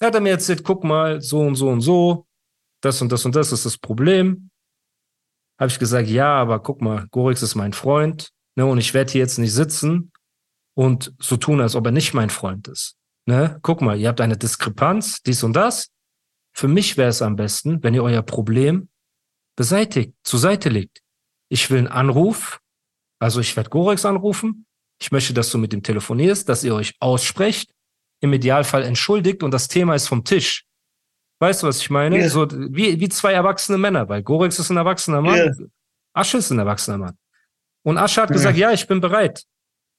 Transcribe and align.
Er 0.00 0.06
hat 0.06 0.14
er 0.14 0.20
mir 0.20 0.30
erzählt, 0.30 0.64
guck 0.64 0.82
mal, 0.82 1.20
so 1.20 1.40
und 1.40 1.56
so 1.56 1.68
und 1.68 1.82
so, 1.82 2.26
das 2.82 3.02
und 3.02 3.12
das 3.12 3.24
und 3.24 3.36
das 3.36 3.52
ist 3.52 3.66
das 3.66 3.76
Problem. 3.76 4.50
Habe 5.58 5.70
ich 5.70 5.78
gesagt, 5.78 6.08
ja, 6.08 6.34
aber 6.34 6.62
guck 6.62 6.80
mal, 6.80 7.06
Gorix 7.10 7.42
ist 7.42 7.54
mein 7.54 7.74
Freund, 7.74 8.30
ne, 8.56 8.64
und 8.64 8.78
ich 8.78 8.94
werde 8.94 9.12
hier 9.12 9.20
jetzt 9.20 9.38
nicht 9.38 9.52
sitzen 9.52 10.10
und 10.74 11.14
so 11.20 11.36
tun, 11.36 11.60
als 11.60 11.74
ob 11.74 11.84
er 11.84 11.92
nicht 11.92 12.14
mein 12.14 12.30
Freund 12.30 12.68
ist. 12.68 12.96
Ne? 13.26 13.58
Guck 13.62 13.82
mal, 13.82 13.98
ihr 13.98 14.08
habt 14.08 14.22
eine 14.22 14.38
Diskrepanz, 14.38 15.22
dies 15.22 15.42
und 15.42 15.52
das. 15.52 15.90
Für 16.56 16.68
mich 16.68 16.96
wäre 16.96 17.10
es 17.10 17.20
am 17.20 17.36
besten, 17.36 17.82
wenn 17.82 17.94
ihr 17.94 18.02
euer 18.02 18.22
Problem 18.22 18.88
beseitigt, 19.56 20.14
zur 20.22 20.40
Seite 20.40 20.70
legt. 20.70 21.02
Ich 21.50 21.70
will 21.70 21.78
einen 21.78 21.88
Anruf, 21.88 22.60
also 23.18 23.40
ich 23.40 23.54
werde 23.56 23.68
Gorex 23.68 24.06
anrufen. 24.06 24.66
Ich 24.98 25.12
möchte, 25.12 25.34
dass 25.34 25.50
du 25.50 25.58
mit 25.58 25.74
ihm 25.74 25.82
telefonierst, 25.82 26.48
dass 26.48 26.64
ihr 26.64 26.74
euch 26.74 26.94
aussprecht, 27.00 27.72
im 28.20 28.32
Idealfall 28.32 28.82
entschuldigt 28.84 29.42
und 29.42 29.52
das 29.52 29.68
Thema 29.68 29.94
ist 29.94 30.08
vom 30.08 30.24
Tisch. 30.24 30.64
Weißt 31.40 31.62
du, 31.62 31.66
was 31.66 31.80
ich 31.80 31.90
meine? 31.90 32.18
Ja. 32.18 32.28
So 32.28 32.46
wie, 32.50 33.00
wie 33.00 33.08
zwei 33.08 33.32
erwachsene 33.32 33.78
Männer, 33.78 34.08
weil 34.08 34.22
Gorex 34.22 34.58
ist 34.58 34.70
ein 34.70 34.76
erwachsener 34.76 35.22
Mann, 35.22 35.36
Ja. 35.36 35.52
Asche 36.12 36.38
ist 36.38 36.50
ein 36.50 36.58
erwachsener 36.58 36.98
Mann. 36.98 37.18
Und 37.82 37.96
Asche 37.96 38.20
hat 38.22 38.30
Ja. 38.30 38.34
gesagt, 38.34 38.58
ja, 38.58 38.72
ich 38.72 38.86
bin 38.86 39.00
bereit. 39.00 39.44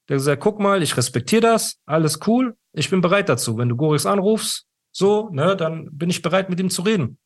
Der 0.08 0.16
hat 0.16 0.20
gesagt, 0.20 0.42
guck 0.42 0.60
mal, 0.60 0.82
ich 0.82 0.96
respektiere 0.96 1.42
das, 1.42 1.78
alles 1.86 2.20
cool, 2.26 2.56
ich 2.72 2.90
bin 2.90 3.00
bereit 3.00 3.28
dazu. 3.28 3.58
Wenn 3.58 3.68
du 3.68 3.76
Gorex 3.76 4.06
anrufst, 4.06 4.66
so, 4.92 5.30
ne, 5.30 5.56
dann 5.56 5.88
bin 5.90 6.10
ich 6.10 6.22
bereit, 6.22 6.48
mit 6.50 6.60
ihm 6.60 6.70
zu 6.70 6.82
reden. 6.82 7.18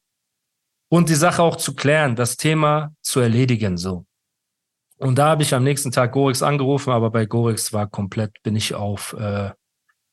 Und 0.88 1.08
die 1.08 1.14
Sache 1.16 1.42
auch 1.42 1.56
zu 1.56 1.74
klären, 1.74 2.14
das 2.16 2.36
Thema 2.36 2.94
zu 3.02 3.20
erledigen, 3.20 3.76
so. 3.76 4.06
Und 4.98 5.18
da 5.18 5.28
habe 5.30 5.42
ich 5.42 5.52
am 5.52 5.64
nächsten 5.64 5.90
Tag 5.90 6.12
Gorix 6.12 6.42
angerufen, 6.42 6.90
aber 6.90 7.10
bei 7.10 7.26
Gorix 7.26 7.72
war 7.74 7.86
komplett, 7.86 8.42
bin 8.42 8.56
ich 8.56 8.74
auf, 8.74 9.14
äh, 9.18 9.50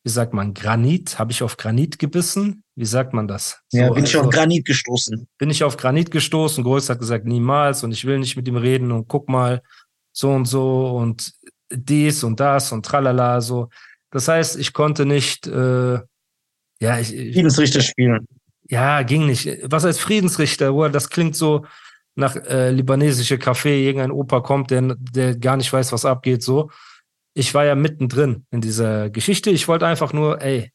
wie 0.03 0.09
sagt 0.09 0.33
man, 0.33 0.53
Granit, 0.53 1.17
habe 1.17 1.31
ich 1.31 1.43
auf 1.43 1.55
Granit 1.57 1.97
gebissen? 1.97 2.63
Wie 2.75 2.85
sagt 2.85 3.13
man 3.13 3.27
das? 3.27 3.61
Ja, 3.71 3.87
So, 3.87 3.93
bin 3.93 4.03
ich 4.03 4.15
also- 4.15 4.27
auf 4.27 4.33
Granit 4.33 4.65
gestoßen. 4.65 5.27
bin 5.37 5.49
ich 5.49 5.63
auf 5.63 5.77
Granit 5.77 6.11
gestoßen. 6.11 6.63
Gorix 6.63 6.89
hat 6.89 6.99
gesagt, 6.99 7.25
niemals 7.25 7.83
und 7.83 7.91
ich 7.91 8.03
will 8.05 8.19
nicht 8.19 8.35
mit 8.35 8.47
ihm 8.47 8.57
reden 8.57 8.91
und 8.91 9.07
guck 9.07 9.29
mal, 9.29 9.61
so 10.11 10.31
und 10.31 10.45
so 10.45 10.89
und 10.97 11.31
dies 11.71 12.23
und 12.23 12.39
das 12.39 12.71
und 12.71 12.85
tralala, 12.85 13.41
so. 13.41 13.69
Das 14.11 14.27
heißt, 14.27 14.57
ich 14.57 14.73
konnte 14.73 15.05
nicht, 15.05 15.47
äh, 15.47 15.93
ja, 16.79 16.99
ich, 16.99 17.13
ich, 17.15 17.33
Friedensrichter 17.33 17.81
spielen. 17.81 18.27
ja, 18.69 19.01
ging 19.03 19.25
nicht. 19.25 19.49
Was 19.63 19.85
als 19.85 19.99
Friedensrichter, 19.99 20.89
das 20.89 21.09
klingt 21.09 21.35
so 21.35 21.65
nach 22.15 22.35
äh, 22.35 22.69
libanesische 22.71 23.35
Café, 23.37 23.69
irgendein 23.69 24.11
Opa 24.11 24.41
kommt, 24.41 24.69
der, 24.69 24.95
der 24.99 25.35
gar 25.35 25.57
nicht 25.57 25.71
weiß, 25.73 25.91
was 25.93 26.05
abgeht, 26.05 26.43
so. 26.43 26.69
Ich 27.33 27.53
war 27.53 27.65
ja 27.65 27.75
mittendrin 27.75 28.45
in 28.51 28.61
dieser 28.61 29.09
Geschichte. 29.09 29.49
Ich 29.49 29.67
wollte 29.67 29.87
einfach 29.87 30.13
nur, 30.13 30.41
ey, 30.41 30.71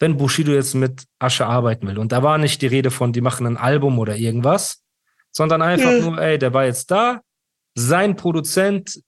wenn 0.00 0.16
Bushido 0.16 0.52
jetzt 0.52 0.74
mit 0.74 1.04
Asche 1.18 1.46
arbeiten 1.46 1.86
will, 1.86 1.98
und 1.98 2.12
da 2.12 2.22
war 2.22 2.38
nicht 2.38 2.62
die 2.62 2.66
Rede 2.66 2.90
von, 2.90 3.12
die 3.12 3.20
machen 3.20 3.46
ein 3.46 3.56
Album 3.56 3.98
oder 3.98 4.16
irgendwas, 4.16 4.82
sondern 5.30 5.62
einfach 5.62 5.90
Ja. 5.92 6.00
nur, 6.00 6.18
ey, 6.18 6.38
der 6.38 6.52
war 6.54 6.64
jetzt 6.64 6.90
da, 6.90 7.20
sein 7.74 8.16
Produzent 8.16 9.00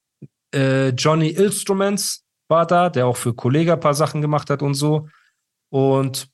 äh, 0.54 0.90
Johnny 0.90 1.30
Instruments 1.30 2.24
war 2.48 2.66
da, 2.66 2.90
der 2.90 3.06
auch 3.06 3.16
für 3.16 3.34
Kollega 3.34 3.74
ein 3.74 3.80
paar 3.80 3.94
Sachen 3.94 4.20
gemacht 4.20 4.50
hat 4.50 4.62
und 4.62 4.74
so. 4.74 5.08
Und 5.70 6.28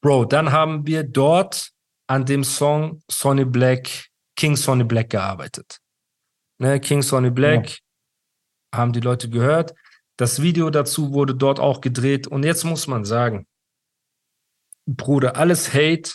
Bro, 0.00 0.24
dann 0.26 0.50
haben 0.52 0.86
wir 0.86 1.02
dort 1.02 1.70
an 2.06 2.24
dem 2.24 2.42
Song 2.42 3.02
Sonny 3.10 3.44
Black, 3.44 4.06
King 4.36 4.56
Sonny 4.56 4.84
Black 4.84 5.10
gearbeitet. 5.10 5.78
Ne, 6.58 6.80
King 6.80 7.02
Sonny 7.02 7.30
Black 7.30 7.78
haben 8.74 8.92
die 8.92 9.00
Leute 9.00 9.28
gehört. 9.28 9.74
Das 10.16 10.42
Video 10.42 10.70
dazu 10.70 11.12
wurde 11.12 11.34
dort 11.34 11.60
auch 11.60 11.80
gedreht. 11.80 12.26
Und 12.26 12.44
jetzt 12.44 12.64
muss 12.64 12.86
man 12.86 13.04
sagen, 13.04 13.46
Bruder, 14.86 15.36
alles 15.36 15.72
Hate, 15.72 16.12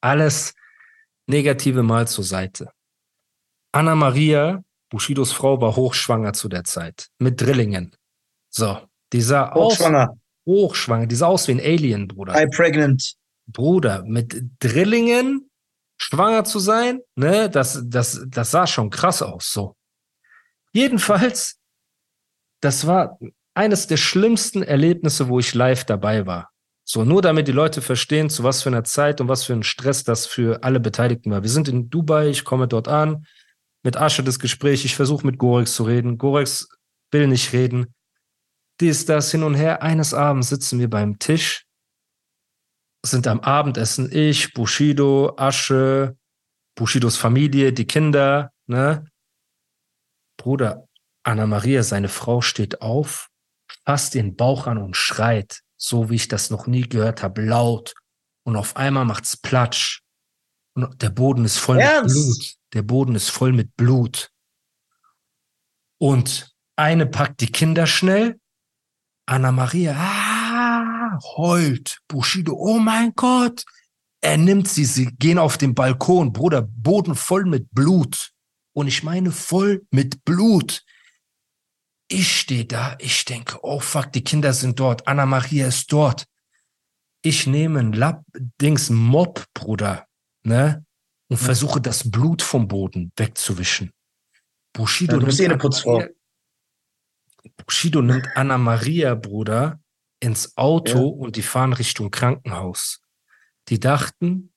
alles 0.00 0.54
Negative 1.26 1.82
mal 1.82 2.06
zur 2.06 2.24
Seite. 2.24 2.70
Anna 3.72 3.94
Maria, 3.94 4.62
Bushidos 4.90 5.32
Frau, 5.32 5.60
war 5.60 5.76
hochschwanger 5.76 6.32
zu 6.32 6.48
der 6.48 6.64
Zeit. 6.64 7.08
Mit 7.18 7.40
Drillingen. 7.40 7.94
So, 8.50 8.78
die 9.12 9.20
sah 9.20 9.50
aus, 9.50 9.74
Hochschwanger. 9.74 10.18
hochschwanger, 10.46 11.06
die 11.06 11.16
sah 11.16 11.26
aus 11.26 11.48
wie 11.48 11.52
ein 11.52 11.60
Alien, 11.60 12.08
Bruder. 12.08 12.34
High 12.34 12.50
pregnant. 12.50 13.16
Bruder, 13.46 14.02
mit 14.04 14.50
Drillingen 14.58 15.50
schwanger 15.98 16.44
zu 16.44 16.58
sein, 16.58 17.00
ne, 17.14 17.48
das, 17.48 17.82
das, 17.84 18.24
das 18.26 18.50
sah 18.50 18.66
schon 18.66 18.90
krass 18.90 19.22
aus, 19.22 19.50
so. 19.52 19.75
Jedenfalls, 20.76 21.58
das 22.60 22.86
war 22.86 23.18
eines 23.54 23.86
der 23.86 23.96
schlimmsten 23.96 24.62
Erlebnisse, 24.62 25.28
wo 25.28 25.38
ich 25.38 25.54
live 25.54 25.84
dabei 25.84 26.26
war. 26.26 26.50
So, 26.84 27.02
nur 27.02 27.22
damit 27.22 27.48
die 27.48 27.52
Leute 27.52 27.80
verstehen, 27.80 28.28
zu 28.28 28.44
was 28.44 28.62
für 28.62 28.68
einer 28.68 28.84
Zeit 28.84 29.22
und 29.22 29.28
was 29.28 29.44
für 29.44 29.54
ein 29.54 29.62
Stress 29.62 30.04
das 30.04 30.26
für 30.26 30.62
alle 30.64 30.78
Beteiligten 30.78 31.30
war. 31.30 31.42
Wir 31.42 31.48
sind 31.48 31.68
in 31.68 31.88
Dubai, 31.88 32.28
ich 32.28 32.44
komme 32.44 32.68
dort 32.68 32.88
an, 32.88 33.24
mit 33.84 33.96
Asche 33.96 34.22
das 34.22 34.38
Gespräch, 34.38 34.84
ich 34.84 34.96
versuche 34.96 35.24
mit 35.24 35.38
Gorex 35.38 35.74
zu 35.74 35.84
reden. 35.84 36.18
Gorex 36.18 36.68
will 37.10 37.26
nicht 37.26 37.54
reden. 37.54 37.94
Dies, 38.78 39.06
das, 39.06 39.30
hin 39.30 39.44
und 39.44 39.54
her. 39.54 39.82
Eines 39.82 40.12
Abends 40.12 40.50
sitzen 40.50 40.78
wir 40.78 40.90
beim 40.90 41.18
Tisch, 41.18 41.64
sind 43.02 43.26
am 43.28 43.40
Abendessen 43.40 44.12
ich, 44.12 44.52
Bushido, 44.52 45.36
Asche, 45.38 46.18
Bushidos 46.74 47.16
Familie, 47.16 47.72
die 47.72 47.86
Kinder, 47.86 48.52
ne? 48.66 49.06
Bruder, 50.46 50.86
Anna 51.24 51.44
Maria, 51.44 51.82
seine 51.82 52.08
Frau, 52.08 52.40
steht 52.40 52.80
auf, 52.80 53.30
fasst 53.84 54.14
den 54.14 54.36
Bauch 54.36 54.68
an 54.68 54.78
und 54.78 54.96
schreit, 54.96 55.62
so 55.76 56.08
wie 56.08 56.14
ich 56.14 56.28
das 56.28 56.50
noch 56.50 56.68
nie 56.68 56.88
gehört 56.88 57.24
habe, 57.24 57.42
laut. 57.42 57.94
Und 58.44 58.54
auf 58.54 58.76
einmal 58.76 59.04
macht's 59.04 59.36
Platsch. 59.36 60.02
Und 60.76 61.02
der 61.02 61.10
Boden 61.10 61.44
ist 61.44 61.58
voll 61.58 61.80
Ernst? 61.80 62.14
mit 62.14 62.24
Blut. 62.24 62.54
Der 62.74 62.82
Boden 62.82 63.16
ist 63.16 63.28
voll 63.28 63.52
mit 63.52 63.74
Blut. 63.74 64.30
Und 65.98 66.54
eine 66.76 67.06
packt 67.06 67.40
die 67.40 67.50
Kinder 67.50 67.88
schnell. 67.88 68.38
Anna 69.28 69.50
Maria, 69.50 69.96
ah, 69.98 71.18
heult. 71.36 71.98
Bushido, 72.06 72.54
oh 72.56 72.78
mein 72.78 73.12
Gott. 73.16 73.64
Er 74.20 74.36
nimmt 74.36 74.68
sie, 74.68 74.84
sie 74.84 75.06
gehen 75.06 75.40
auf 75.40 75.58
den 75.58 75.74
Balkon. 75.74 76.32
Bruder, 76.32 76.62
Boden 76.62 77.16
voll 77.16 77.46
mit 77.46 77.68
Blut. 77.72 78.35
Und 78.76 78.88
ich 78.88 79.02
meine 79.02 79.32
voll 79.32 79.86
mit 79.90 80.22
Blut. 80.26 80.84
Ich 82.08 82.40
stehe 82.40 82.66
da, 82.66 82.94
ich 83.00 83.24
denke, 83.24 83.58
oh 83.62 83.80
fuck, 83.80 84.12
die 84.12 84.22
Kinder 84.22 84.52
sind 84.52 84.78
dort. 84.78 85.08
Anna 85.08 85.24
Maria 85.24 85.66
ist 85.68 85.90
dort. 85.90 86.26
Ich 87.22 87.46
nehme 87.46 87.80
ein 87.80 87.94
Lapp, 87.94 88.22
Dings, 88.60 88.90
Mob, 88.90 89.46
Bruder, 89.54 90.06
ne? 90.42 90.84
Und 91.28 91.38
versuche 91.38 91.80
das 91.80 92.08
Blut 92.10 92.42
vom 92.42 92.68
Boden 92.68 93.12
wegzuwischen. 93.16 93.92
Bushido 94.74 95.18
Ja, 95.18 95.22
eh 95.22 95.26
nimmt 95.26 95.40
eine 95.40 95.54
Anna 95.54 96.08
Bushido 97.56 98.02
nimmt 98.02 98.28
Anna 98.36 98.58
Maria, 98.58 99.14
Bruder, 99.14 99.80
ins 100.20 100.54
Auto 100.56 100.98
Ja. 100.98 101.24
und 101.24 101.36
die 101.36 101.42
fahren 101.42 101.72
Richtung 101.72 102.10
Krankenhaus. 102.10 103.00
Die 103.68 103.80
dachten, 103.80 104.52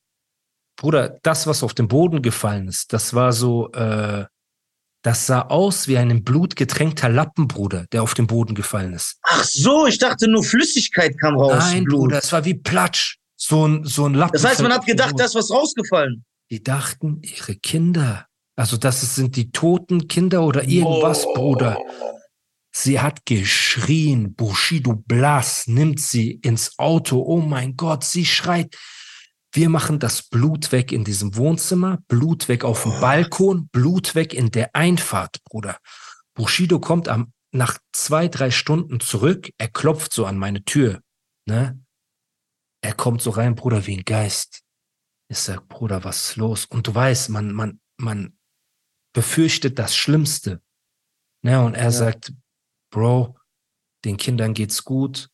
Bruder, 0.79 1.19
das, 1.23 1.45
was 1.45 1.61
auf 1.61 1.73
den 1.73 1.89
Boden 1.89 2.21
gefallen 2.21 2.69
ist, 2.69 2.93
das 2.93 3.13
war 3.13 3.33
so, 3.33 3.69
äh, 3.73 4.25
das 5.03 5.25
sah 5.27 5.41
aus 5.41 5.89
wie 5.89 5.97
ein 5.97 6.09
in 6.09 6.23
Blut 6.23 6.55
getränkter 6.55 7.09
Lappen, 7.09 7.49
Bruder, 7.49 7.85
der 7.91 8.01
auf 8.01 8.13
den 8.13 8.27
Boden 8.27 8.55
gefallen 8.55 8.93
ist. 8.93 9.17
Ach 9.23 9.43
so, 9.43 9.87
ich 9.87 9.97
dachte 9.97 10.29
nur 10.29 10.41
Flüssigkeit 10.43 11.17
kam 11.19 11.35
raus. 11.37 11.57
Nein, 11.71 11.83
Blut. 11.83 11.99
Bruder, 11.99 12.19
es 12.19 12.31
war 12.31 12.45
wie 12.45 12.53
Platsch. 12.53 13.17
So 13.35 13.67
ein, 13.67 13.83
so 13.83 14.05
ein 14.05 14.13
Lappen. 14.13 14.33
Das 14.33 14.45
heißt, 14.45 14.61
man 14.61 14.71
hat 14.73 14.85
gedacht, 14.85 15.09
Boden. 15.09 15.17
da 15.19 15.25
ist 15.25 15.35
was 15.35 15.51
rausgefallen. 15.51 16.23
Die 16.49 16.63
dachten, 16.63 17.21
ihre 17.23 17.55
Kinder. 17.55 18.25
Also 18.55 18.77
das 18.77 19.15
sind 19.15 19.35
die 19.35 19.51
toten 19.51 20.07
Kinder 20.07 20.43
oder 20.43 20.63
irgendwas, 20.63 21.25
Oh. 21.25 21.33
Bruder. 21.33 21.77
Sie 22.71 23.01
hat 23.01 23.25
geschrien, 23.25 24.33
Bushido 24.33 24.93
blass, 24.95 25.67
nimmt 25.67 25.99
sie 25.99 26.31
ins 26.31 26.77
Auto. 26.77 27.21
Oh 27.21 27.41
mein 27.41 27.75
Gott, 27.75 28.03
sie 28.05 28.25
schreit. 28.25 28.75
Wir 29.51 29.69
machen 29.69 29.99
das 29.99 30.21
Blut 30.23 30.71
weg 30.71 30.91
in 30.91 31.03
diesem 31.03 31.35
Wohnzimmer, 31.35 31.97
Blut 32.07 32.47
weg 32.47 32.63
auf 32.63 32.83
dem 32.83 32.91
Balkon, 33.01 33.67
Blut 33.69 34.13
weg 34.13 34.33
in 34.33 34.51
der 34.51 34.75
Einfahrt, 34.75 35.43
Bruder. 35.43 35.77
Bushido 36.35 36.79
kommt 36.79 37.07
am 37.07 37.33
nach 37.51 37.79
zwei, 37.93 38.27
drei 38.27 38.51
Stunden 38.51 38.99
zurück, 38.99 39.49
er 39.57 39.69
klopft 39.69 40.13
so 40.13 40.25
an 40.27 40.37
meine 40.37 40.63
Tür, 40.65 41.01
ne? 41.47 41.83
Er 42.81 42.93
kommt 42.93 43.21
so 43.21 43.31
rein, 43.31 43.55
Bruder, 43.55 43.87
wie 43.87 43.97
ein 43.97 44.05
Geist. 44.05 44.61
Ich 45.29 45.39
sag, 45.39 45.67
Bruder, 45.67 46.03
was 46.03 46.29
ist 46.29 46.35
los? 46.37 46.65
Und 46.65 46.87
du 46.87 46.95
weißt, 46.95 47.29
man, 47.29 47.51
man, 47.51 47.81
man 47.97 48.37
befürchtet 49.13 49.77
das 49.79 49.95
Schlimmste. 49.95 50.61
Ne? 51.43 51.61
Und 51.61 51.73
er 51.75 51.85
Ja. 51.85 51.91
sagt, 51.91 52.33
Bro, 52.91 53.37
den 54.05 54.15
Kindern 54.15 54.53
geht's 54.53 54.83
gut. 54.85 55.29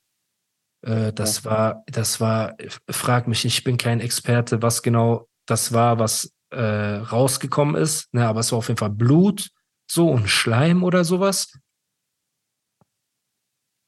Äh, 0.86 1.12
das 1.14 1.44
war, 1.44 1.84
das 1.88 2.22
war, 2.22 2.56
frag 2.90 3.28
mich 3.28 3.44
nicht, 3.44 3.58
ich 3.58 3.64
bin 3.64 3.78
kein 3.78 4.00
Experte, 4.00 4.62
was 4.62 4.84
genau 4.84 5.28
das 5.46 5.74
war, 5.74 6.00
was 6.00 6.32
äh, 6.52 6.98
rausgekommen 6.98 7.76
ist. 7.76 8.14
Ne? 8.14 8.26
Aber 8.28 8.40
es 8.40 8.52
war 8.52 8.60
auf 8.60 8.68
jeden 8.68 8.78
Fall 8.78 8.92
Blut, 8.92 9.50
so 9.90 10.10
und 10.10 10.30
Schleim 10.30 10.84
oder 10.84 11.04
sowas. 11.04 11.58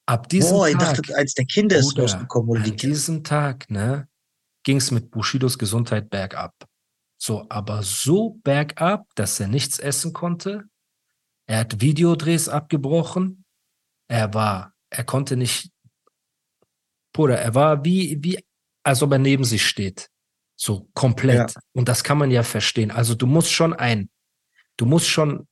Ab 0.07 0.29
diesem 0.29 0.51
Boah, 0.51 0.69
ich 0.69 0.77
Tag, 0.77 0.97
dachte, 0.97 1.15
als 1.15 1.33
der 1.33 1.45
Kinder 1.45 1.77
ist 1.77 1.97
rausgekommen 1.97 2.49
oder 2.49 2.61
die 2.61 2.71
an 2.71 2.77
Kinder. 2.77 2.95
diesem 2.95 3.23
Tag, 3.23 3.69
ne, 3.69 4.07
ging 4.63 4.77
es 4.77 4.89
mit 4.89 5.11
Bushidos 5.11 5.57
Gesundheit 5.57 6.09
bergab. 6.09 6.53
So, 7.21 7.45
aber 7.49 7.83
so 7.83 8.39
bergab, 8.43 9.07
dass 9.15 9.39
er 9.39 9.47
nichts 9.47 9.79
essen 9.79 10.13
konnte. 10.13 10.63
Er 11.47 11.59
hat 11.59 11.81
Videodrehs 11.81 12.47
abgebrochen. 12.47 13.43
Er 14.09 14.33
war, 14.33 14.73
er 14.89 15.03
konnte 15.03 15.35
nicht, 15.35 15.71
Bruder, 17.17 17.39
er 17.39 17.55
war 17.55 17.83
wie, 17.83 18.19
wie, 18.21 18.37
als 18.83 19.01
ob 19.01 19.11
er 19.11 19.17
neben 19.17 19.43
sich 19.43 19.65
steht. 19.65 20.09
So 20.55 20.87
komplett. 20.93 21.55
Und 21.73 21.89
das 21.89 22.03
kann 22.03 22.19
man 22.19 22.29
ja 22.29 22.43
verstehen. 22.43 22.91
Also 22.91 23.15
du 23.15 23.25
musst 23.25 23.51
schon 23.51 23.73
ein, 23.73 24.09
du 24.77 24.85
musst 24.85 25.07
schon 25.07 25.47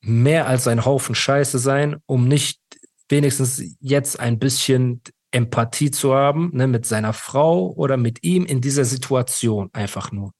mehr 0.00 0.46
als 0.46 0.68
ein 0.68 0.84
Haufen 0.84 1.16
Scheiße 1.16 1.58
sein, 1.58 1.96
um 2.06 2.28
nicht 2.28 2.60
wenigstens 3.08 3.60
jetzt 3.80 4.20
ein 4.20 4.38
bisschen 4.38 5.02
Empathie 5.32 5.90
zu 5.90 6.14
haben, 6.14 6.50
ne, 6.54 6.68
mit 6.68 6.86
seiner 6.86 7.12
Frau 7.12 7.72
oder 7.72 7.96
mit 7.96 8.22
ihm 8.22 8.46
in 8.46 8.60
dieser 8.60 8.84
Situation 8.84 9.70
einfach 9.72 10.12
nur. 10.12 10.32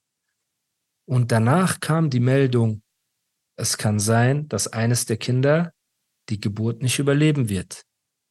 Und 1.05 1.32
danach 1.32 1.81
kam 1.81 2.11
die 2.11 2.20
Meldung, 2.20 2.82
es 3.56 3.76
kann 3.76 3.99
sein, 3.99 4.49
dass 4.49 4.69
eines 4.69 5.05
der 5.05 5.17
Kinder 5.17 5.73
die 6.29 6.40
Geburt 6.40 6.81
nicht 6.81 7.00
überleben 7.00 7.49
wird. 7.49 7.82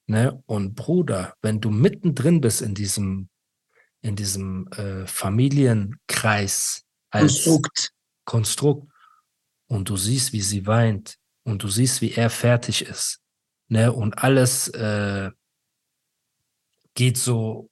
Ne? 0.08 0.42
Und 0.46 0.76
Bruder, 0.76 1.36
wenn 1.42 1.60
du 1.60 1.70
mittendrin 1.70 2.42
bist 2.42 2.62
in 2.62 2.74
diesem, 2.74 3.30
in 4.02 4.16
diesem 4.16 4.68
äh, 4.72 5.06
Familienkreis 5.06 6.84
als 7.10 7.44
Konstrukt. 7.44 7.94
Konstrukt 8.26 8.92
und 9.68 9.90
du 9.90 9.98
siehst, 9.98 10.34
wie 10.34 10.42
sie 10.42 10.66
weint 10.66 11.18
und 11.44 11.64
du 11.64 11.68
siehst, 11.68 12.02
wie 12.02 12.14
er 12.14 12.30
fertig 12.30 12.84
ist, 12.84 13.20
ne, 13.68 13.92
und 13.92 14.18
alles 14.24 14.70
äh, 14.70 15.32
geht 16.94 17.18
so, 17.18 17.70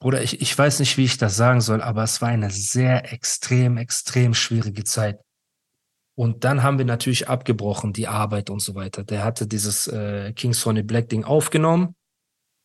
Bruder, 0.00 0.22
ich, 0.22 0.40
ich 0.40 0.56
weiß 0.56 0.80
nicht, 0.80 0.96
wie 0.96 1.04
ich 1.04 1.18
das 1.18 1.36
sagen 1.36 1.60
soll, 1.60 1.82
aber 1.82 2.02
es 2.02 2.20
war 2.20 2.28
eine 2.28 2.50
sehr 2.50 3.12
extrem, 3.12 3.76
extrem 3.76 4.34
schwierige 4.34 4.84
Zeit. 4.84 5.20
Und 6.20 6.44
dann 6.44 6.62
haben 6.62 6.76
wir 6.76 6.84
natürlich 6.84 7.30
abgebrochen, 7.30 7.94
die 7.94 8.06
Arbeit 8.06 8.50
und 8.50 8.60
so 8.60 8.74
weiter. 8.74 9.04
Der 9.04 9.24
hatte 9.24 9.46
dieses 9.46 9.86
äh, 9.86 10.34
King 10.34 10.52
Sonny 10.52 10.82
Black 10.82 11.08
Ding 11.08 11.24
aufgenommen, 11.24 11.94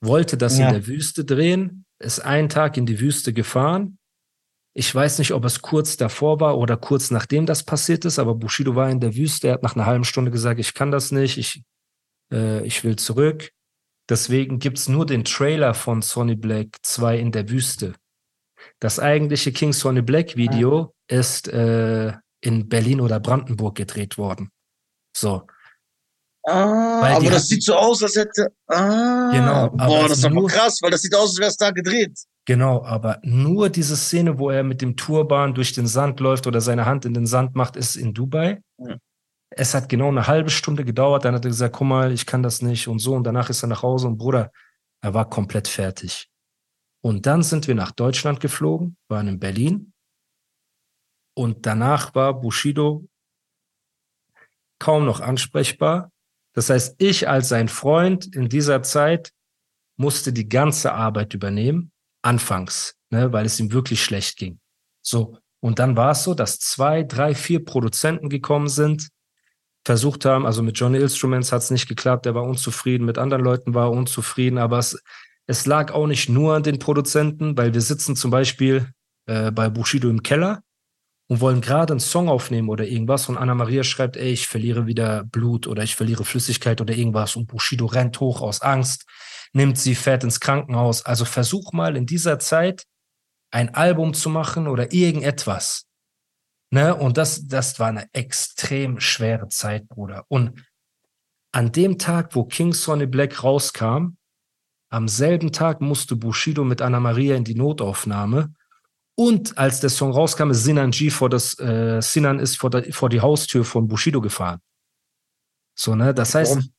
wollte 0.02 0.36
das 0.36 0.58
Ja. 0.60 0.68
in 0.68 0.74
der 0.74 0.88
Wüste 0.88 1.24
drehen, 1.24 1.86
ist 1.98 2.20
einen 2.20 2.50
Tag 2.50 2.76
in 2.76 2.86
die 2.86 3.00
Wüste 3.00 3.32
gefahren. 3.32 3.98
Ich 4.74 4.94
weiß 4.94 5.20
nicht, 5.20 5.32
ob 5.32 5.46
es 5.46 5.62
kurz 5.62 5.96
davor 5.96 6.42
war 6.42 6.58
oder 6.58 6.76
kurz 6.76 7.12
nachdem 7.12 7.46
das 7.46 7.64
passiert 7.64 8.04
ist, 8.04 8.20
aber 8.20 8.36
Bushido 8.36 8.76
war 8.76 8.90
in 8.90 9.00
der 9.00 9.16
Wüste. 9.16 9.48
Er 9.48 9.54
hat 9.54 9.64
nach 9.64 9.78
einer 9.78 9.86
halben 9.86 10.04
Stunde 10.04 10.32
gesagt, 10.32 10.60
ich 10.60 10.74
kann 10.74 10.92
das 10.92 11.14
nicht, 11.14 11.38
ich, 11.38 11.64
äh, 12.34 12.62
ich 12.68 12.84
will 12.84 12.98
zurück. 12.98 13.52
Deswegen 14.10 14.60
gibt's 14.60 14.90
nur 14.90 15.06
den 15.06 15.24
Trailer 15.24 15.74
von 15.74 16.02
Sonny 16.02 16.36
Black 16.36 16.76
2 16.82 17.18
in 17.20 17.32
der 17.32 17.50
Wüste. 17.50 17.94
Das 18.82 19.00
eigentliche 19.00 19.54
King 19.54 19.72
Sonny 19.72 20.02
Black 20.02 20.36
Video 20.36 20.94
ist 21.08 21.48
äh, 21.48 22.12
in 22.46 22.70
Berlin 22.70 23.02
oder 23.02 23.20
Brandenburg 23.20 23.76
gedreht 23.76 24.18
worden. 24.18 24.50
So, 25.16 25.48
Ah, 26.48 27.02
Weil 27.02 27.14
aber 27.16 27.24
das 27.26 27.34
hatten- 27.38 27.46
sieht 27.48 27.64
so 27.64 27.74
aus, 27.76 28.04
als 28.04 28.16
hätte. 28.16 28.54
Ah, 28.68 29.32
Genau, 29.32 29.64
aber 29.64 29.88
Boah, 29.88 30.08
das 30.08 30.20
ist 30.20 30.26
aber 30.26 30.36
nur- 30.36 30.48
krass, 30.48 30.78
weil 30.84 30.92
das 30.92 31.02
sieht 31.02 31.16
aus, 31.16 31.30
als 31.32 31.40
wäre 31.40 31.50
es 31.50 31.58
da 31.58 31.72
gedreht. 31.72 32.20
genau, 32.46 32.84
aber 32.86 33.18
nur 33.24 33.70
diese 33.70 33.98
Szene, 33.98 34.38
wo 34.38 34.52
er 34.52 34.62
mit 34.64 34.80
dem 34.84 34.96
Turban 34.96 35.56
durch 35.56 35.74
den 35.74 35.88
Sand 35.88 36.20
läuft 36.20 36.46
oder 36.46 36.62
seine 36.62 36.86
Hand 36.86 37.04
in 37.06 37.16
den 37.16 37.26
Sand 37.26 37.56
macht, 37.56 37.76
ist 37.76 37.96
in 37.96 38.14
Dubai. 38.14 38.62
Ja. 38.78 38.98
Es 39.50 39.74
hat 39.74 39.90
genau 39.90 40.10
eine 40.10 40.28
halbe 40.28 40.52
Stunde 40.52 40.86
gedauert. 40.86 41.26
Dann 41.26 41.34
hat 41.34 41.46
er 41.46 41.50
gesagt, 41.50 41.76
guck 41.76 41.88
mal, 41.88 42.12
ich 42.12 42.28
kann 42.28 42.44
das 42.44 42.62
nicht 42.62 42.88
und 42.88 43.00
so. 43.00 43.16
Und 43.16 43.24
danach 43.24 43.50
ist 43.50 43.64
er 43.64 43.68
nach 43.68 43.82
Hause 43.82 44.06
und 44.08 44.18
Bruder, 44.20 44.52
er 45.02 45.14
war 45.16 45.28
komplett 45.28 45.68
fertig. 45.68 46.30
Und 47.02 47.26
dann 47.26 47.42
sind 47.42 47.68
wir 47.68 47.74
nach 47.74 47.92
Deutschland 47.92 48.40
geflogen, 48.40 48.98
waren 49.10 49.28
in 49.28 49.40
Berlin. 49.40 49.94
Und 51.36 51.66
danach 51.66 52.16
war 52.16 52.40
Bushido 52.40 53.08
kaum 54.80 55.06
noch 55.06 55.20
ansprechbar. 55.20 56.12
Das 56.54 56.70
heißt, 56.70 56.96
ich 56.98 57.28
als 57.28 57.50
sein 57.50 57.68
Freund 57.68 58.34
in 58.34 58.50
dieser 58.50 58.82
Zeit 58.82 59.32
musste 59.98 60.34
die 60.34 60.50
ganze 60.50 60.94
Arbeit 60.94 61.34
übernehmen, 61.34 61.92
anfangs, 62.22 62.96
ne, 63.10 63.32
weil 63.32 63.46
es 63.46 63.60
ihm 63.60 63.72
wirklich 63.72 64.04
schlecht 64.04 64.38
ging. 64.38 64.60
So. 65.02 65.38
Und 65.60 65.80
dann 65.80 65.98
war 65.98 66.12
es 66.12 66.24
so, 66.24 66.34
dass 66.34 66.60
zwei, 66.60 67.04
drei, 67.04 67.34
vier 67.34 67.64
Produzenten 67.64 68.30
gekommen 68.30 68.68
sind, 68.68 69.10
versucht 69.84 70.26
haben, 70.26 70.46
also 70.46 70.64
mit 70.64 70.78
Johnny 70.80 71.00
Instruments 71.00 71.52
hat 71.52 71.62
es 71.62 71.72
nicht 71.72 71.88
geklappt, 71.88 72.26
er 72.26 72.36
war 72.36 72.44
unzufrieden, 72.44 73.06
mit 73.06 73.18
anderen 73.18 73.44
Leuten 73.44 73.74
war 73.74 73.88
er 73.88 73.92
unzufrieden, 73.92 74.58
aber 74.58 74.80
es, 74.80 75.02
es 75.48 75.66
lag 75.66 75.92
auch 75.92 76.08
nicht 76.08 76.30
nur 76.30 76.56
an 76.56 76.64
den 76.64 76.80
Produzenten, 76.80 77.58
weil 77.58 77.74
wir 77.74 77.82
sitzen 77.82 78.16
zum 78.16 78.32
Beispiel 78.32 78.92
äh, 79.28 79.52
bei 79.52 79.70
Bushido 79.70 80.10
im 80.10 80.24
Keller 80.24 80.62
und 81.28 81.42
wollen 81.42 81.62
gerade 81.62 81.94
einen 81.94 82.00
Song 82.00 82.30
aufnehmen 82.30 82.70
oder 82.70 82.86
irgendwas 82.86 83.30
und 83.30 83.38
Anna-Maria 83.38 83.84
schreibt, 83.84 84.16
ey, 84.18 84.32
ich 84.32 84.48
verliere 84.48 84.86
wieder 84.86 85.24
Blut 85.24 85.68
oder 85.68 85.84
ich 85.84 85.96
verliere 85.96 86.24
Flüssigkeit 86.24 86.82
oder 86.82 86.96
irgendwas 86.96 87.36
und 87.36 87.48
Bushido 87.48 87.86
rennt 87.88 88.20
hoch 88.20 88.42
aus 88.42 88.62
Angst, 88.62 89.06
nimmt 89.54 89.78
sie, 89.78 89.96
fährt 89.96 90.24
ins 90.24 90.40
Krankenhaus. 90.40 91.06
Also 91.06 91.26
versuch 91.26 91.74
mal 91.74 91.96
in 91.96 92.06
dieser 92.06 92.38
Zeit 92.40 92.86
ein 93.52 93.74
Album 93.74 94.14
zu 94.14 94.30
machen 94.30 94.68
oder 94.68 94.94
irgendetwas. 94.94 95.88
Ne? 96.72 96.94
Und 96.94 97.18
das, 97.18 97.48
das 97.48 97.80
war 97.80 97.88
eine 97.88 98.08
extrem 98.14 99.00
schwere 99.00 99.48
Zeit, 99.48 99.88
Bruder. 99.88 100.26
Und 100.28 100.64
an 101.52 101.72
dem 101.72 101.98
Tag, 101.98 102.36
wo 102.36 102.44
King 102.44 102.74
Sonny 102.74 103.08
Black 103.08 103.44
rauskam, 103.44 104.18
am 104.90 105.08
selben 105.08 105.52
Tag 105.52 105.82
musste 105.82 106.16
Bushido 106.16 106.64
mit 106.64 106.82
Anna-Maria 106.82 107.36
in 107.36 107.44
die 107.44 107.56
Notaufnahme. 107.56 108.54
Und 109.18 109.58
als 109.58 109.80
der 109.80 109.90
Song 109.90 110.12
rauskam, 110.12 110.52
ist 110.52 110.64
Sinan 110.66 110.92
G 110.92 111.10
vor 111.10 111.30
das, 111.30 111.58
äh, 111.60 112.02
Sinan 112.02 112.40
ist 112.40 112.58
vor, 112.58 112.70
der, 112.70 112.92
vor 112.92 113.10
die 113.10 113.22
Haustür 113.22 113.64
von 113.64 113.88
Bushido 113.88 114.20
gefahren. 114.20 114.60
So, 115.78 115.96
ne? 115.96 116.14
Das 116.14 116.36
heißt, 116.36 116.52
Warum? 116.52 116.70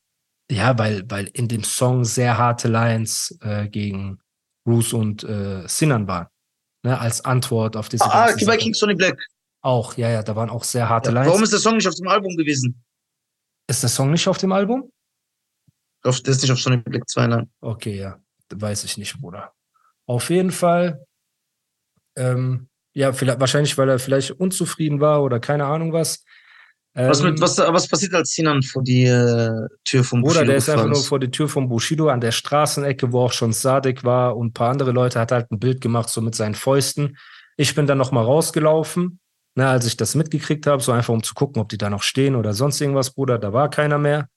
ja, 0.51 0.77
weil, 0.77 1.03
weil 1.09 1.25
in 1.33 1.47
dem 1.47 1.63
Song 1.63 2.03
sehr 2.05 2.37
harte 2.37 2.67
Lines 2.67 3.37
äh, 3.41 3.67
gegen 3.67 4.19
Bruce 4.65 4.93
und 4.93 5.23
äh, 5.23 5.67
Sinan 5.67 6.07
waren. 6.07 6.27
Ne? 6.83 6.99
Als 6.99 7.25
Antwort 7.25 7.75
auf 7.75 7.89
diese 7.89 8.05
Ah, 8.05 8.27
Sache. 8.29 8.57
King 8.57 8.73
Sonny 8.73 8.93
Black. 8.93 9.19
Auch, 9.63 9.97
ja, 9.97 10.09
ja, 10.09 10.21
da 10.23 10.35
waren 10.35 10.49
auch 10.51 10.63
sehr 10.63 10.87
harte 10.87 11.09
Ja, 11.09 11.15
Lines. 11.15 11.29
warum 11.29 11.43
ist 11.43 11.53
der 11.53 11.59
Song 11.59 11.77
nicht 11.77 11.87
auf 11.87 11.95
dem 11.95 12.07
Album 12.07 12.35
gewesen? 12.37 12.83
ist 13.69 13.81
der 13.83 13.89
Song 13.89 14.11
nicht 14.11 14.27
auf 14.27 14.37
dem 14.37 14.51
Album? 14.53 14.91
Auf, 16.03 16.21
der 16.21 16.31
ist 16.33 16.41
nicht 16.41 16.51
auf 16.51 16.59
Sonny 16.61 16.77
Black 16.77 17.09
2, 17.09 17.27
nein. 17.27 17.51
Okay, 17.59 17.97
ja, 17.97 18.17
weiß 18.53 18.83
ich 18.85 18.97
nicht, 18.97 19.19
Bruder. 19.19 19.53
Auf 20.05 20.29
jeden 20.29 20.51
Fall, 20.51 21.05
ähm, 22.17 22.67
ja, 22.93 23.13
vielleicht, 23.13 23.39
wahrscheinlich, 23.39 23.77
weil 23.77 23.89
er 23.89 23.99
vielleicht 23.99 24.31
unzufrieden 24.31 24.99
war 24.99 25.23
oder 25.23 25.39
keine 25.39 25.65
Ahnung 25.65 25.93
was. 25.93 26.23
Ähm, 26.95 27.09
Was, 27.09 27.21
mit, 27.21 27.39
was, 27.39 27.57
was 27.59 27.87
passiert, 27.87 28.15
als 28.15 28.31
Sinan 28.31 28.63
vor 28.63 28.81
die 28.81 29.03
äh, 29.03 29.67
Tür 29.85 30.03
vom 30.03 30.21
Bruder, 30.21 30.39
Bushido 30.39 30.47
der 30.47 30.57
ist 30.57 30.69
einfach 30.69 30.87
nur 30.87 31.03
vor 31.03 31.19
die 31.19 31.29
Tür 31.29 31.47
von 31.47 31.69
Bushido 31.69 32.09
an 32.09 32.21
der 32.21 32.31
Straßenecke, 32.31 33.11
wo 33.11 33.21
auch 33.21 33.33
schon 33.33 33.53
Sadek 33.53 34.03
war 34.03 34.35
und 34.35 34.47
ein 34.47 34.53
paar 34.53 34.71
andere 34.71 34.91
Leute 34.91 35.19
hat 35.19 35.31
halt 35.31 35.51
ein 35.51 35.59
Bild 35.59 35.79
gemacht, 35.79 36.09
so 36.09 36.21
mit 36.21 36.33
seinen 36.33 36.55
Fäusten. 36.55 37.17
Ich 37.55 37.75
bin 37.75 37.85
dann 37.85 37.99
nochmal 37.99 38.25
rausgelaufen, 38.25 39.19
ne, 39.53 39.67
als 39.67 39.85
ich 39.85 39.95
das 39.95 40.15
mitgekriegt 40.15 40.65
habe, 40.65 40.81
so 40.81 40.91
einfach 40.91 41.13
um 41.13 41.21
zu 41.21 41.35
gucken, 41.35 41.61
ob 41.61 41.69
die 41.69 41.77
da 41.77 41.91
noch 41.91 42.01
stehen 42.01 42.35
oder 42.35 42.53
sonst 42.53 42.81
irgendwas, 42.81 43.11
Bruder. 43.11 43.37
Da 43.37 43.53
war 43.53 43.69
keiner 43.69 43.99
mehr. 43.99 44.27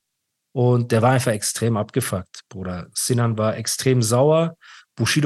Und 0.53 0.91
der 0.91 1.01
war 1.01 1.11
einfach 1.11 1.31
extrem 1.31 1.77
abgefuckt, 1.77 2.41
Bruder. 2.49 2.87
Sinan 2.93 3.37
war 3.37 3.57
extrem 3.57 4.03
sauer. 4.03 4.55
Bushido 4.95 5.25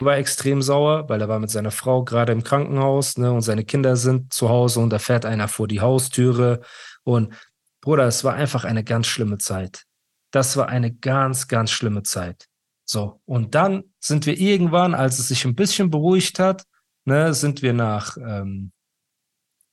War 0.00 0.16
extrem 0.16 0.62
sauer, 0.62 1.08
weil 1.08 1.20
er 1.20 1.28
war 1.28 1.38
mit 1.38 1.50
seiner 1.50 1.70
Frau 1.70 2.04
gerade 2.04 2.32
im 2.32 2.44
Krankenhaus, 2.44 3.18
ne, 3.18 3.32
und 3.32 3.42
seine 3.42 3.64
Kinder 3.64 3.96
sind 3.96 4.32
zu 4.32 4.48
Hause 4.48 4.80
und 4.80 4.90
da 4.90 4.98
fährt 4.98 5.24
einer 5.24 5.48
vor 5.48 5.68
die 5.68 5.80
Haustüre. 5.80 6.60
Und 7.04 7.34
Bruder, 7.80 8.04
es 8.04 8.24
war 8.24 8.34
einfach 8.34 8.64
eine 8.64 8.84
ganz 8.84 9.06
schlimme 9.06 9.38
Zeit. 9.38 9.84
Das 10.30 10.56
war 10.56 10.68
eine 10.68 10.92
ganz, 10.92 11.48
ganz 11.48 11.70
schlimme 11.70 12.02
Zeit. 12.02 12.48
So, 12.84 13.20
und 13.24 13.54
dann 13.54 13.84
sind 13.98 14.26
wir 14.26 14.38
irgendwann, 14.38 14.94
als 14.94 15.18
es 15.18 15.28
sich 15.28 15.44
ein 15.44 15.54
bisschen 15.54 15.90
beruhigt 15.90 16.38
hat, 16.38 16.64
ne, 17.04 17.34
sind 17.34 17.62
wir 17.62 17.72
nach 17.72 18.16
ähm, 18.16 18.72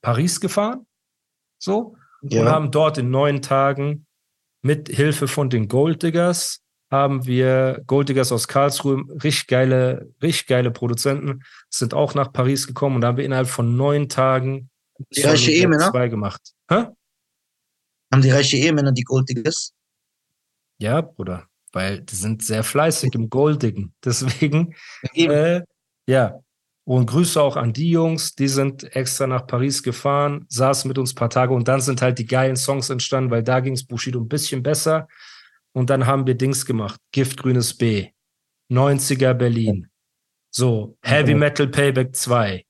Paris 0.01 0.41
gefahren. 0.41 0.86
So, 1.57 1.95
ja. 2.24 2.41
und 2.41 2.50
haben 2.50 2.72
dort 2.72 2.98
in 2.98 3.10
neun 3.10 3.41
Tagen 3.41 4.05
mit 4.62 4.89
Hilfe 4.89 5.27
von 5.27 5.50
den 5.50 5.67
Golddiggers 5.67 6.64
haben 6.92 7.25
wir 7.25 7.82
Golddiggers 7.88 8.32
aus 8.32 8.48
Karlsruhe, 8.48 9.04
richtig 9.24 9.48
geile, 9.48 10.10
richtig 10.22 10.48
geile 10.48 10.72
Produzenten, 10.72 11.44
sind 11.70 11.94
auch 11.94 12.13
nach 12.13 12.32
Paris 12.32 12.68
gekommen 12.68 12.96
und 12.96 13.01
da 13.01 13.10
haben 13.10 13.18
wir 13.18 13.25
innerhalb 13.25 13.48
von 13.48 13.75
neun 13.75 14.10
Tagen 14.10 14.70
die 15.15 15.22
reiche 15.22 15.51
Ehemänner 15.51 15.92
zwei 15.92 16.08
gemacht. 16.08 16.42
Hä? 16.70 16.88
Haben 18.13 18.22
die 18.22 18.32
reiche 18.32 18.58
Ehemänner 18.58 18.92
die 18.92 19.04
Golddiggers? 19.04 19.74
Ja, 20.77 21.01
Bruder, 21.01 21.48
weil 21.72 22.01
die 22.01 22.15
sind 22.15 22.44
sehr 22.44 22.63
fleißig 22.63 23.13
im 23.15 23.30
Goldigen. 23.30 23.94
Deswegen, 24.06 24.75
äh, 25.13 25.62
ja. 26.08 26.39
Und 26.88 27.08
Grüße 27.08 27.42
auch 27.42 27.56
an 27.56 27.74
die 27.74 27.89
Jungs, 27.89 28.36
die 28.36 28.48
sind 28.48 28.96
extra 28.96 29.25
nach 29.25 29.48
Paris 29.48 29.82
gefahren, 29.82 30.46
saßen 30.50 30.88
mit 30.88 31.00
uns 31.00 31.13
ein 31.13 31.15
paar 31.15 31.32
Tage 31.32 31.51
und 31.51 31.68
dann 31.68 31.82
sind 31.82 32.04
halt 32.04 32.20
die 32.20 32.27
geilen 32.27 32.56
Songs 32.56 32.92
entstanden, 32.92 33.32
weil 33.32 33.42
da 33.42 33.60
ging 33.60 33.74
es 33.74 33.84
Bushido 33.84 34.20
ein 34.20 34.27
bisschen 34.27 34.62
besser. 34.62 35.08
Und 35.75 35.89
dann 35.89 36.05
haben 36.05 36.25
wir 36.25 36.36
Dings 36.36 36.65
gemacht. 36.65 37.01
Giftgrünes 37.12 37.74
B. 37.77 38.10
90er 38.72 39.34
Berlin. 39.34 39.89
So, 40.50 40.98
Heavy 41.01 41.36
Metal 41.36 41.67
Payback 41.67 42.15
2. 42.15 42.65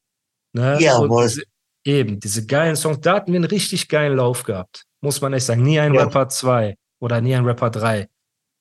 Ne? 0.54 0.78
Ja, 0.82 0.96
so 0.96 1.22
diese, 1.22 1.44
eben, 1.86 2.20
diese 2.20 2.48
geilen 2.48 2.76
Songs. 2.76 3.00
Da 3.02 3.16
hatten 3.16 3.32
wir 3.32 3.38
einen 3.38 3.46
richtig 3.46 3.88
geilen 3.88 4.18
Lauf 4.18 4.44
gehabt. 4.44 4.86
Muss 5.02 5.22
man 5.22 5.34
echt 5.34 5.46
sagen. 5.46 5.62
Nie 5.62 5.80
ein 5.80 5.94
ja. 5.94 6.04
Rapper 6.04 6.30
2 6.30 6.76
oder 7.00 7.22
nie 7.22 7.36
ein 7.36 7.46
Rapper 7.46 7.70
3. 7.70 8.10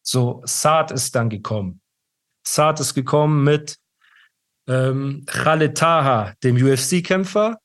So, 0.02 0.42
Saad 0.44 0.90
ist 0.90 1.14
dann 1.14 1.30
gekommen. 1.30 1.80
Saad 2.46 2.80
ist 2.80 2.92
gekommen 2.92 3.44
mit 3.44 3.78
ähm, 4.68 5.24
Khaled 5.26 5.78
Taha, 5.78 6.34
dem 6.42 6.56
UFC-Kämpfer, 6.56 7.58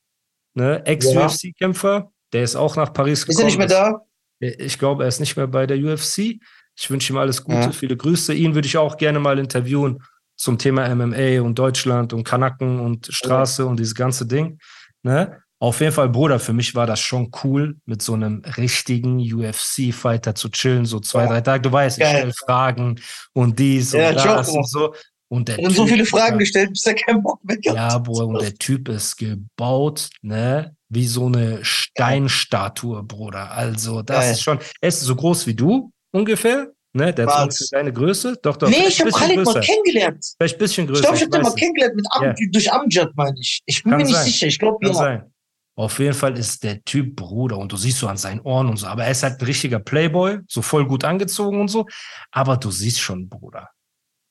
ne? 0.54 0.82
Ex-UFC-Kämpfer. 0.86 2.10
Der 2.32 2.42
ist 2.42 2.56
auch 2.56 2.76
nach 2.76 2.94
Paris 2.94 3.26
gekommen. 3.26 3.36
Ist 3.36 3.42
er 3.42 3.46
nicht 3.46 3.58
mehr 3.58 3.66
da? 3.66 4.06
Ich 4.38 4.78
glaube, 4.78 5.04
er 5.04 5.08
ist 5.08 5.20
nicht 5.20 5.36
mehr 5.36 5.46
bei 5.46 5.66
der 5.66 5.76
UFC. 5.76 6.40
Ich 6.80 6.90
wünsche 6.90 7.12
ihm 7.12 7.18
alles 7.18 7.44
Gute, 7.44 7.58
ja. 7.58 7.72
viele 7.72 7.94
Grüße. 7.94 8.32
Ihn 8.32 8.54
würde 8.54 8.66
ich 8.66 8.78
auch 8.78 8.96
gerne 8.96 9.20
mal 9.20 9.38
interviewen 9.38 10.02
zum 10.34 10.56
Thema 10.56 10.88
MMA 10.94 11.42
und 11.42 11.58
Deutschland 11.58 12.14
und 12.14 12.24
Kanaken 12.24 12.80
und 12.80 13.08
Straße 13.10 13.62
ja. 13.62 13.68
und 13.68 13.78
dieses 13.78 13.94
ganze 13.94 14.26
Ding. 14.26 14.58
Ne? 15.02 15.42
Auf 15.58 15.80
jeden 15.80 15.92
Fall, 15.92 16.08
Bruder, 16.08 16.40
für 16.40 16.54
mich 16.54 16.74
war 16.74 16.86
das 16.86 17.00
schon 17.00 17.30
cool, 17.44 17.76
mit 17.84 18.00
so 18.00 18.14
einem 18.14 18.42
richtigen 18.56 19.18
UFC-Fighter 19.18 20.34
zu 20.34 20.48
chillen, 20.48 20.86
so 20.86 21.00
zwei, 21.00 21.24
ja. 21.24 21.28
drei 21.28 21.40
Tage. 21.42 21.60
Du 21.60 21.70
weißt, 21.70 21.98
ich 21.98 22.06
stelle 22.06 22.32
Fragen 22.32 22.98
und 23.34 23.58
dies 23.58 23.92
und 23.92 24.00
das 24.00 24.48
und 24.48 24.66
so. 24.66 24.94
Und, 25.28 25.48
der 25.48 25.58
und 25.58 25.72
so 25.72 25.86
viele 25.86 26.06
Fragen 26.06 26.38
gestellt, 26.38 26.70
bis 26.70 26.86
er 26.86 26.94
keinen 26.94 27.22
Bock 27.22 27.44
mehr 27.44 27.58
hat. 27.58 27.74
Ja, 27.74 27.98
Bruder, 27.98 28.26
und 28.26 28.40
der 28.40 28.54
Typ 28.54 28.88
ist 28.88 29.16
gebaut, 29.16 30.08
ne? 30.22 30.74
Wie 30.88 31.06
so 31.06 31.26
eine 31.26 31.62
Steinstatue, 31.62 33.02
Bruder. 33.04 33.52
Also, 33.52 34.00
das 34.00 34.16
Geil. 34.16 34.32
ist 34.32 34.42
schon, 34.42 34.58
er 34.80 34.88
ist 34.88 35.00
so 35.02 35.14
groß 35.14 35.46
wie 35.46 35.54
du, 35.54 35.92
ungefähr. 36.12 36.72
Ne, 36.92 37.14
der 37.14 37.26
hat 37.28 37.52
so 37.52 37.64
deine 37.70 37.92
Größe. 37.92 38.36
Doch, 38.42 38.56
doch. 38.56 38.68
Nee, 38.68 38.88
ich 38.88 39.00
habe 39.00 39.12
Khalid 39.12 39.44
mal 39.44 39.60
kennengelernt. 39.60 40.26
Vielleicht 40.36 40.56
ein 40.56 40.58
bisschen 40.58 40.86
größer. 40.88 40.98
Ich 40.98 41.02
glaube, 41.02 41.16
ich 41.16 41.22
habe 41.22 41.30
den 41.30 41.42
mal 41.42 41.54
kennengelernt 41.54 41.94
mit 41.94 42.06
Am 42.10 42.24
ja. 42.24 42.34
durch 42.50 42.72
Amjad, 42.72 43.10
meine 43.14 43.38
ich. 43.38 43.60
Ich 43.64 43.82
bin 43.82 43.90
Kann 43.90 43.98
mir 43.98 44.06
nicht 44.06 44.16
sein. 44.16 44.24
sicher. 44.24 44.46
Ich 44.48 44.58
glaube, 44.58 44.84
ja. 44.84 44.92
Sein. 44.92 45.32
Auf 45.76 45.98
jeden 46.00 46.14
Fall 46.14 46.36
ist 46.36 46.64
der 46.64 46.84
Typ 46.84 47.14
Bruder 47.14 47.56
und 47.56 47.70
du 47.70 47.76
siehst 47.76 47.98
so 47.98 48.08
an 48.08 48.16
seinen 48.16 48.40
Ohren 48.40 48.68
und 48.68 48.76
so. 48.76 48.86
Aber 48.86 49.04
er 49.04 49.12
ist 49.12 49.22
halt 49.22 49.40
ein 49.40 49.46
richtiger 49.46 49.78
Playboy, 49.78 50.38
so 50.48 50.62
voll 50.62 50.86
gut 50.86 51.04
angezogen 51.04 51.60
und 51.60 51.68
so. 51.68 51.86
Aber 52.32 52.56
du 52.56 52.70
siehst 52.70 53.00
schon, 53.00 53.28
Bruder. 53.28 53.70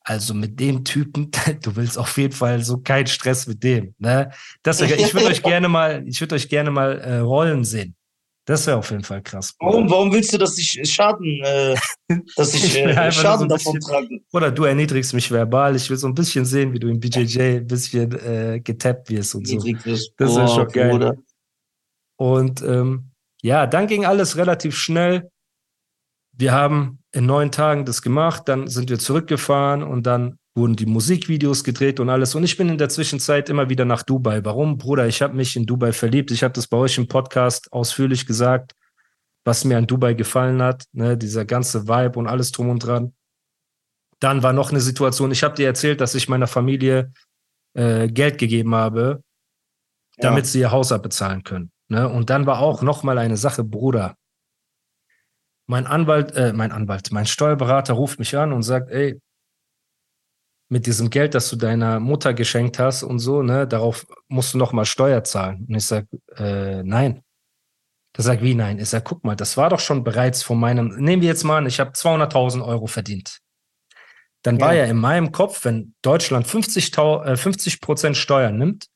Also 0.02 0.34
mit 0.34 0.60
dem 0.60 0.84
Typen, 0.84 1.30
du 1.62 1.76
willst 1.76 1.98
auf 1.98 2.16
jeden 2.18 2.34
Fall 2.34 2.62
so 2.62 2.78
keinen 2.78 3.06
Stress 3.06 3.46
mit 3.46 3.64
dem. 3.64 3.94
Ne? 3.98 4.30
Das, 4.62 4.80
ich 4.82 5.14
würde 5.14 5.26
euch 5.26 5.42
gerne 5.42 5.68
mal, 5.68 6.04
ich 6.06 6.20
würde 6.20 6.34
euch 6.34 6.48
gerne 6.48 6.70
mal 6.70 7.00
äh, 7.00 7.18
rollen 7.18 7.64
sehen. 7.64 7.96
Das 8.50 8.66
wäre 8.66 8.78
auf 8.78 8.90
jeden 8.90 9.04
Fall 9.04 9.22
krass. 9.22 9.54
Warum, 9.60 9.88
warum 9.88 10.12
willst 10.12 10.32
du, 10.32 10.38
dass 10.38 10.58
ich 10.58 10.80
Schaden, 10.92 11.40
äh, 11.44 11.76
dass 12.36 12.52
ich, 12.52 12.76
äh, 12.76 13.12
Schaden 13.12 13.48
so 13.48 13.56
davon 13.56 13.78
trage? 13.78 14.18
Oder 14.32 14.50
du 14.50 14.64
erniedrigst 14.64 15.14
mich 15.14 15.30
verbal. 15.30 15.76
Ich 15.76 15.88
will 15.88 15.96
so 15.96 16.08
ein 16.08 16.14
bisschen 16.14 16.44
sehen, 16.44 16.72
wie 16.72 16.80
du 16.80 16.88
im 16.88 16.98
BJJ 16.98 17.58
ein 17.58 17.66
bisschen 17.68 18.10
äh, 18.10 18.58
getappt 18.58 19.08
wirst 19.08 19.36
und 19.36 19.46
so. 19.46 19.62
Wirst. 19.62 20.14
Das 20.16 20.34
wäre 20.34 20.48
schon 20.48 20.66
geil. 20.66 20.90
Bruder. 20.90 21.16
Und 22.16 22.60
ähm, 22.62 23.12
ja, 23.40 23.68
dann 23.68 23.86
ging 23.86 24.04
alles 24.04 24.36
relativ 24.36 24.76
schnell. 24.76 25.30
Wir 26.32 26.50
haben 26.50 27.04
in 27.12 27.26
neun 27.26 27.52
Tagen 27.52 27.84
das 27.84 28.02
gemacht, 28.02 28.48
dann 28.48 28.66
sind 28.66 28.90
wir 28.90 28.98
zurückgefahren 28.98 29.84
und 29.84 30.08
dann 30.08 30.39
wurden 30.54 30.76
die 30.76 30.86
Musikvideos 30.86 31.62
gedreht 31.64 32.00
und 32.00 32.08
alles. 32.08 32.34
Und 32.34 32.44
ich 32.44 32.56
bin 32.56 32.68
in 32.68 32.78
der 32.78 32.88
Zwischenzeit 32.88 33.48
immer 33.48 33.68
wieder 33.68 33.84
nach 33.84 34.02
Dubai. 34.02 34.44
Warum, 34.44 34.78
Bruder? 34.78 35.06
Ich 35.06 35.22
habe 35.22 35.34
mich 35.34 35.56
in 35.56 35.66
Dubai 35.66 35.92
verliebt. 35.92 36.30
Ich 36.30 36.42
habe 36.42 36.52
das 36.52 36.66
bei 36.66 36.76
euch 36.76 36.98
im 36.98 37.06
Podcast 37.06 37.72
ausführlich 37.72 38.26
gesagt, 38.26 38.74
was 39.44 39.64
mir 39.64 39.78
an 39.78 39.86
Dubai 39.86 40.14
gefallen 40.14 40.60
hat. 40.60 40.84
Ne? 40.92 41.16
Dieser 41.16 41.44
ganze 41.44 41.86
Vibe 41.86 42.18
und 42.18 42.26
alles 42.26 42.50
drum 42.52 42.68
und 42.68 42.80
dran. 42.80 43.14
Dann 44.18 44.42
war 44.42 44.52
noch 44.52 44.70
eine 44.70 44.80
Situation. 44.80 45.30
Ich 45.30 45.42
habe 45.42 45.54
dir 45.54 45.66
erzählt, 45.66 46.00
dass 46.00 46.14
ich 46.14 46.28
meiner 46.28 46.48
Familie 46.48 47.12
äh, 47.74 48.08
Geld 48.08 48.38
gegeben 48.38 48.74
habe, 48.74 49.22
damit 50.18 50.44
ja. 50.44 50.50
sie 50.50 50.60
ihr 50.60 50.72
Haus 50.72 50.92
abbezahlen 50.92 51.44
können. 51.44 51.70
Ne? 51.88 52.08
Und 52.08 52.28
dann 52.28 52.44
war 52.44 52.58
auch 52.58 52.82
noch 52.82 53.02
mal 53.02 53.18
eine 53.18 53.36
Sache, 53.36 53.64
Bruder. 53.64 54.16
Mein 55.66 55.86
Anwalt, 55.86 56.32
äh, 56.32 56.52
mein 56.52 56.72
Anwalt, 56.72 57.12
mein 57.12 57.26
Steuerberater 57.26 57.94
ruft 57.94 58.18
mich 58.18 58.36
an 58.36 58.52
und 58.52 58.64
sagt, 58.64 58.90
ey, 58.90 59.20
mit 60.70 60.86
diesem 60.86 61.10
Geld, 61.10 61.34
das 61.34 61.50
du 61.50 61.56
deiner 61.56 61.98
Mutter 61.98 62.32
geschenkt 62.32 62.78
hast 62.78 63.02
und 63.02 63.18
so, 63.18 63.42
ne, 63.42 63.66
darauf 63.66 64.06
musst 64.28 64.54
du 64.54 64.58
noch 64.58 64.72
mal 64.72 64.84
Steuer 64.84 65.24
zahlen. 65.24 65.66
Und 65.68 65.74
ich 65.74 65.84
sag, 65.84 66.06
äh, 66.36 66.82
nein. 66.84 67.22
Der 68.16 68.24
sagt, 68.24 68.42
wie 68.42 68.54
nein? 68.54 68.78
Ich 68.78 68.88
sag, 68.88 69.04
guck 69.04 69.24
mal, 69.24 69.36
das 69.36 69.56
war 69.56 69.68
doch 69.68 69.80
schon 69.80 70.04
bereits 70.04 70.42
von 70.42 70.58
meinem, 70.58 70.96
nehmen 70.96 71.22
wir 71.22 71.28
jetzt 71.28 71.44
mal 71.44 71.58
an, 71.58 71.66
ich 71.66 71.80
habe 71.80 71.90
200.000 71.90 72.64
Euro 72.64 72.86
verdient. 72.86 73.40
Dann 74.42 74.58
ja. 74.58 74.66
war 74.66 74.74
ja 74.74 74.84
in 74.84 74.96
meinem 74.96 75.32
Kopf, 75.32 75.64
wenn 75.64 75.94
Deutschland 76.02 76.46
50, 76.46 76.96
äh, 76.96 77.36
50 77.36 77.80
Prozent 77.80 78.16
Steuern 78.16 78.56
nimmt, 78.56 78.86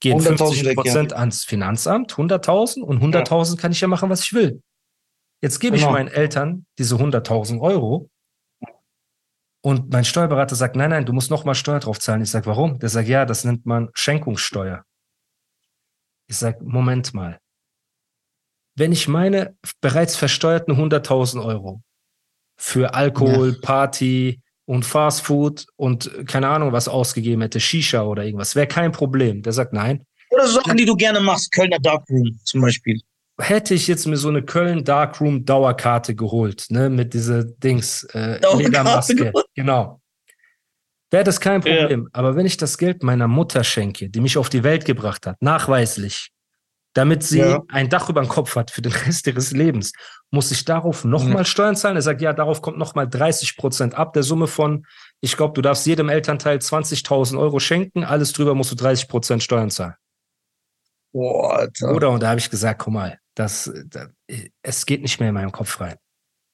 gehen 0.00 0.20
50 0.20 0.74
Prozent 0.74 1.12
ja. 1.12 1.18
ans 1.18 1.44
Finanzamt, 1.44 2.12
100.000 2.12 2.80
und 2.82 3.00
100.000 3.00 3.50
ja. 3.50 3.60
kann 3.60 3.72
ich 3.72 3.80
ja 3.80 3.88
machen, 3.88 4.10
was 4.10 4.24
ich 4.24 4.34
will. 4.34 4.62
Jetzt 5.40 5.60
gebe 5.60 5.76
genau. 5.76 5.88
ich 5.88 5.92
meinen 5.92 6.08
Eltern 6.08 6.66
diese 6.78 6.96
100.000 6.96 7.60
Euro 7.60 8.10
und 9.64 9.90
mein 9.90 10.04
Steuerberater 10.04 10.56
sagt, 10.56 10.76
nein, 10.76 10.90
nein, 10.90 11.06
du 11.06 11.14
musst 11.14 11.30
nochmal 11.30 11.54
Steuer 11.54 11.80
drauf 11.80 11.98
zahlen. 11.98 12.20
Ich 12.20 12.30
sage, 12.30 12.44
warum? 12.44 12.78
Der 12.80 12.90
sagt, 12.90 13.08
ja, 13.08 13.24
das 13.24 13.44
nennt 13.44 13.64
man 13.64 13.88
Schenkungssteuer. 13.94 14.84
Ich 16.26 16.36
sage, 16.36 16.58
Moment 16.62 17.14
mal. 17.14 17.40
Wenn 18.76 18.92
ich 18.92 19.08
meine 19.08 19.56
bereits 19.80 20.16
versteuerten 20.16 20.74
100.000 20.74 21.42
Euro 21.42 21.80
für 22.58 22.92
Alkohol, 22.92 23.52
ja. 23.52 23.58
Party 23.62 24.42
und 24.66 24.84
Fastfood 24.84 25.64
und 25.76 26.28
keine 26.28 26.48
Ahnung 26.48 26.72
was 26.72 26.86
ausgegeben 26.86 27.40
hätte, 27.40 27.58
Shisha 27.58 28.02
oder 28.02 28.22
irgendwas, 28.22 28.54
wäre 28.54 28.66
kein 28.66 28.92
Problem. 28.92 29.42
Der 29.42 29.54
sagt, 29.54 29.72
nein. 29.72 30.04
Oder 30.28 30.46
Sachen, 30.46 30.76
die 30.76 30.84
du 30.84 30.94
gerne 30.94 31.20
machst, 31.20 31.50
Kölner 31.52 31.78
Darkroom 31.78 32.38
zum 32.44 32.60
Beispiel 32.60 33.00
hätte 33.38 33.74
ich 33.74 33.88
jetzt 33.88 34.06
mir 34.06 34.16
so 34.16 34.28
eine 34.28 34.42
Köln 34.42 34.84
Darkroom 34.84 35.44
Dauerkarte 35.44 36.14
geholt, 36.14 36.66
ne, 36.70 36.88
mit 36.88 37.14
dieser 37.14 37.44
Dings, 37.44 38.04
äh, 38.12 38.38
Ledermaske. 38.56 39.32
Genau. 39.54 40.00
wäre 41.10 41.24
das 41.24 41.40
kein 41.40 41.60
Problem. 41.60 42.02
Ja. 42.02 42.08
Aber 42.12 42.36
wenn 42.36 42.46
ich 42.46 42.56
das 42.56 42.78
Geld 42.78 43.02
meiner 43.02 43.28
Mutter 43.28 43.64
schenke, 43.64 44.08
die 44.08 44.20
mich 44.20 44.36
auf 44.36 44.48
die 44.48 44.64
Welt 44.64 44.84
gebracht 44.84 45.26
hat, 45.26 45.40
nachweislich, 45.40 46.30
damit 46.94 47.24
sie 47.24 47.40
ja. 47.40 47.60
ein 47.68 47.88
Dach 47.88 48.08
über 48.08 48.20
dem 48.20 48.28
Kopf 48.28 48.54
hat 48.54 48.70
für 48.70 48.82
den 48.82 48.92
Rest 48.92 49.26
ihres 49.26 49.50
Lebens, 49.50 49.92
muss 50.30 50.50
ich 50.52 50.64
darauf 50.64 51.04
nochmal 51.04 51.42
mhm. 51.42 51.46
Steuern 51.46 51.76
zahlen? 51.76 51.96
Er 51.96 52.02
sagt, 52.02 52.20
ja, 52.20 52.32
darauf 52.32 52.62
kommt 52.62 52.78
nochmal 52.78 53.08
30 53.08 53.56
Prozent 53.56 53.94
ab 53.94 54.12
der 54.12 54.22
Summe 54.22 54.46
von, 54.46 54.86
ich 55.20 55.36
glaube, 55.36 55.54
du 55.54 55.60
darfst 55.60 55.86
jedem 55.86 56.08
Elternteil 56.08 56.58
20.000 56.58 57.38
Euro 57.38 57.58
schenken, 57.58 58.04
alles 58.04 58.32
drüber 58.32 58.54
musst 58.54 58.70
du 58.70 58.76
30 58.76 59.08
Prozent 59.08 59.42
Steuern 59.42 59.70
zahlen. 59.70 59.94
Boah, 61.12 61.58
Alter. 61.58 61.94
Oder, 61.94 62.10
und 62.10 62.22
da 62.22 62.30
habe 62.30 62.40
ich 62.40 62.50
gesagt, 62.50 62.80
guck 62.82 62.92
mal, 62.92 63.18
das, 63.34 63.72
das, 63.86 64.08
es 64.62 64.86
geht 64.86 65.02
nicht 65.02 65.20
mehr 65.20 65.30
in 65.30 65.34
meinen 65.34 65.52
Kopf 65.52 65.80
rein. 65.80 65.96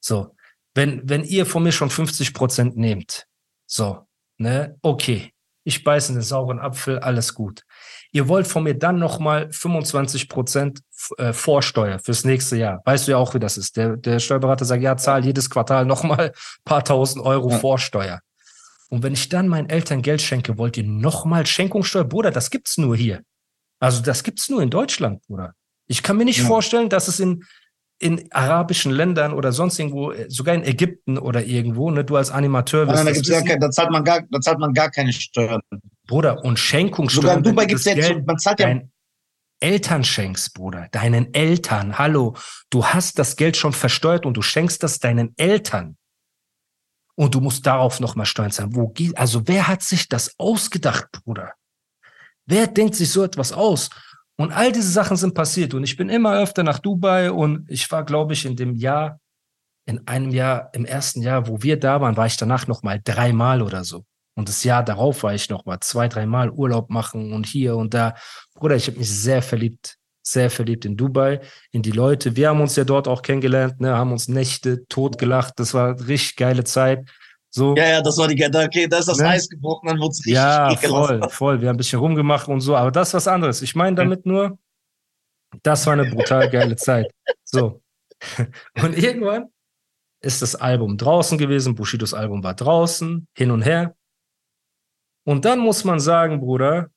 So, 0.00 0.34
wenn, 0.75 1.08
wenn 1.08 1.25
ihr 1.25 1.46
von 1.46 1.62
mir 1.62 1.72
schon 1.72 1.90
50 1.90 2.32
Prozent 2.32 2.76
nehmt, 2.76 3.26
so, 3.66 4.06
ne, 4.38 4.76
okay, 4.82 5.32
ich 5.64 5.84
beiße 5.84 6.12
den 6.14 6.22
sauren 6.22 6.58
Apfel, 6.58 6.99
alles 7.00 7.34
gut. 7.34 7.62
Ihr 8.12 8.28
wollt 8.28 8.46
von 8.46 8.64
mir 8.64 8.75
dann 8.75 8.99
nochmal 8.99 9.52
25 9.52 10.28
Prozent 10.28 10.80
äh, 11.18 11.32
Vorsteuer 11.32 11.99
fürs 11.99 12.25
nächste 12.25 12.56
Jahr. 12.56 12.80
Weißt 12.84 13.06
du 13.06 13.12
ja 13.12 13.18
auch, 13.18 13.34
wie 13.34 13.38
das 13.38 13.58
ist. 13.58 13.76
Der, 13.76 13.96
der 13.96 14.18
Steuerberater 14.18 14.64
sagt, 14.64 14.82
ja, 14.82 14.96
zahl 14.96 15.25
jedes 15.25 15.50
Quartal 15.50 15.84
nochmal 15.84 16.32
paar 16.64 16.82
tausend 16.82 17.25
Euro 17.25 17.50
ja. 17.50 17.58
Vorsteuer. 17.58 18.20
Und 18.88 19.02
wenn 19.02 19.12
ich 19.12 19.28
dann 19.28 19.49
meinen 19.49 19.68
Eltern 19.68 20.02
Geld 20.02 20.22
schenke, 20.22 20.58
wollt 20.58 20.76
ihr 20.76 20.84
nochmal 20.84 21.46
Schenkungssteuer? 21.46 22.04
Bruder, 22.04 22.30
das 22.30 22.50
gibt's 22.50 22.76
nur 22.78 22.96
hier. 22.96 23.22
Also 23.78 24.02
das 24.02 24.25
gibt's 24.25 24.49
nur 24.49 24.62
in 24.62 24.70
Deutschland, 24.70 25.22
Bruder. 25.26 25.54
Ich 25.90 26.04
kann 26.04 26.16
mir 26.16 26.25
nicht 26.25 26.38
ja. 26.38 26.47
vorstellen, 26.47 26.88
dass 26.88 27.09
es 27.09 27.18
in 27.18 27.44
in 28.02 28.32
arabischen 28.32 28.92
Ländern 28.92 29.35
oder 29.35 29.52
sonst 29.52 29.78
irgendwo, 29.78 30.12
äh, 30.12 30.25
sogar 30.30 30.54
in 30.54 30.62
Ägypten 30.62 31.18
oder 31.18 31.44
irgendwo, 31.44 31.90
ne, 31.90 32.02
du 32.02 32.16
als 32.16 32.30
Animateur 32.30 32.87
wirst. 32.87 32.97
Nein, 32.97 33.06
da, 33.06 33.12
gibt's 33.12 33.28
ja 33.28 33.42
kein, 33.42 33.61
da, 33.61 33.70
zahlt 33.70 33.90
man 33.90 34.04
gar, 34.04 34.23
da 34.30 34.40
zahlt 34.40 34.59
man 34.59 34.73
gar 34.73 34.90
keine 34.90 35.12
Steuern. 35.12 35.61
Bruder, 36.06 36.42
und 36.42 36.59
Schenkungssteuern. 36.59 37.23
Sogar 37.23 37.37
in 37.37 37.42
Dubai 37.42 37.66
gibt 37.66 37.80
es 37.80 37.85
jetzt, 37.85 38.26
man 38.26 38.38
zahlt 38.38 38.59
ja. 38.61 38.80
Eltern 39.61 40.02
schenkst, 40.02 40.54
Bruder, 40.54 40.88
deinen 40.92 41.35
Eltern, 41.35 41.99
hallo, 41.99 42.35
du 42.70 42.87
hast 42.87 43.18
das 43.18 43.37
Geld 43.37 43.59
schon 43.59 43.75
versteuert 43.75 44.25
und 44.25 44.35
du 44.35 44.40
schenkst 44.40 44.82
das 44.82 44.99
deinen 44.99 45.35
Eltern. 45.37 45.99
Und 47.16 47.35
du 47.35 47.42
musst 47.42 47.66
darauf 47.66 48.00
nochmal 48.00 48.25
Steuern 48.25 48.50
zahlen. 48.50 48.75
Wo 48.75 48.88
geht, 48.88 49.18
also 49.18 49.47
wer 49.47 49.68
hat 49.68 49.82
sich 49.82 50.09
das 50.09 50.38
ausgedacht, 50.38 51.11
Bruder? 51.12 51.52
Wer 52.47 52.66
denkt 52.66 52.94
sich 52.94 53.11
so 53.11 53.23
etwas 53.23 53.52
aus? 53.52 53.90
Und 54.40 54.52
all 54.52 54.73
diese 54.73 54.90
Sachen 54.90 55.18
sind 55.18 55.35
passiert. 55.35 55.75
Und 55.75 55.85
ich 55.85 55.99
bin 55.99 56.09
immer 56.09 56.40
öfter 56.40 56.62
nach 56.62 56.78
Dubai 56.78 57.30
und 57.30 57.70
ich 57.70 57.92
war, 57.92 58.06
glaube 58.06 58.32
ich, 58.32 58.47
in 58.47 58.56
dem 58.56 58.75
Jahr, 58.75 59.20
in 59.85 60.09
einem 60.09 60.30
Jahr, 60.30 60.70
im 60.73 60.87
ersten 60.87 61.20
Jahr, 61.20 61.47
wo 61.47 61.62
wir 61.62 61.78
da 61.78 62.00
waren, 62.00 62.16
war 62.16 62.25
ich 62.25 62.38
danach 62.38 62.66
noch 62.66 62.82
mal 62.82 62.99
dreimal 63.04 63.61
oder 63.61 63.85
so. 63.85 64.06
Und 64.35 64.49
das 64.49 64.64
Jahr 64.64 64.82
darauf 64.82 65.25
war 65.25 65.35
ich 65.35 65.50
noch 65.50 65.66
mal 65.66 65.78
zwei, 65.80 66.09
dreimal 66.09 66.49
Urlaub 66.49 66.88
machen 66.88 67.35
und 67.35 67.44
hier 67.47 67.76
und 67.76 67.92
da. 67.92 68.14
Bruder, 68.54 68.76
ich 68.76 68.87
habe 68.87 68.97
mich 68.97 69.11
sehr 69.11 69.42
verliebt, 69.42 69.99
sehr 70.23 70.49
verliebt 70.49 70.87
in 70.87 70.97
Dubai, 70.97 71.42
in 71.70 71.82
die 71.82 71.92
Leute. 71.92 72.35
Wir 72.35 72.49
haben 72.49 72.62
uns 72.62 72.76
ja 72.76 72.85
dort 72.85 73.09
auch 73.09 73.20
kennengelernt, 73.20 73.78
ne, 73.78 73.94
haben 73.94 74.11
uns 74.11 74.26
Nächte 74.26 74.87
totgelacht. 74.88 75.61
Das 75.61 75.75
war 75.75 75.88
eine 75.90 76.09
richtig 76.09 76.37
geile 76.37 76.64
Zeit. 76.64 77.11
So. 77.52 77.75
Ja, 77.76 77.88
ja, 77.88 78.00
das 78.00 78.16
war 78.16 78.28
die, 78.28 78.45
okay, 78.45 78.87
da 78.87 78.99
ist 78.99 79.09
das 79.09 79.19
ne? 79.19 79.28
Eis 79.28 79.49
gebrochen, 79.49 79.88
dann 79.88 79.99
wurde 79.99 80.12
es 80.12 80.19
richtig 80.19 80.35
Ja, 80.35 80.75
voll, 80.76 81.28
voll. 81.30 81.61
Wir 81.61 81.69
haben 81.69 81.75
ein 81.75 81.78
bisschen 81.78 81.99
rumgemacht 81.99 82.49
und 82.49 82.61
so, 82.61 82.76
aber 82.76 82.92
das 82.92 83.09
ist 83.09 83.14
was 83.14 83.28
anderes. 83.28 83.61
Ich 83.62 83.75
meine 83.75 83.97
damit 83.97 84.25
nur, 84.25 84.57
das 85.62 85.85
war 85.87 85.95
eine 85.95 86.09
brutal 86.09 86.49
geile 86.49 86.76
Zeit. 86.76 87.12
So. 87.45 87.83
Und 88.83 88.97
irgendwann 88.97 89.50
ist 90.21 90.42
das 90.42 90.54
Album 90.54 90.97
draußen 90.97 91.38
gewesen, 91.38 91.75
Bushidos 91.75 92.14
Album 92.14 92.45
war 92.45 92.54
draußen, 92.54 93.26
hin 93.35 93.50
und 93.50 93.62
her. 93.62 93.97
Und 95.25 95.45
dann 95.45 95.59
muss 95.59 95.85
man 95.85 95.99
sagen, 95.99 96.40
Bruder, 96.40 96.90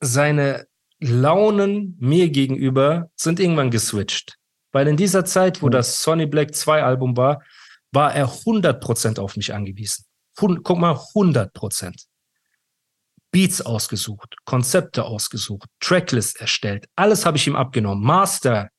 seine 0.00 0.66
Launen 1.00 1.96
mir 2.00 2.30
gegenüber 2.30 3.10
sind 3.16 3.40
irgendwann 3.40 3.70
geswitcht. 3.70 4.38
Weil 4.72 4.88
in 4.88 4.96
dieser 4.96 5.24
Zeit, 5.24 5.62
wo 5.62 5.66
hm. 5.66 5.72
das 5.72 6.02
Sonny 6.02 6.26
Black 6.26 6.54
2 6.54 6.82
Album 6.82 7.16
war, 7.16 7.42
war 7.92 8.14
er 8.14 8.28
100% 8.28 9.18
auf 9.18 9.36
mich 9.36 9.52
angewiesen. 9.52 10.04
Hund, 10.40 10.62
guck 10.62 10.78
mal, 10.78 10.94
100%. 10.94 12.06
Beats 13.30 13.60
ausgesucht, 13.60 14.36
Konzepte 14.44 15.04
ausgesucht, 15.04 15.68
Tracklist 15.80 16.40
erstellt, 16.40 16.86
alles 16.96 17.26
habe 17.26 17.36
ich 17.36 17.46
ihm 17.46 17.56
abgenommen. 17.56 18.02
Master 18.02 18.70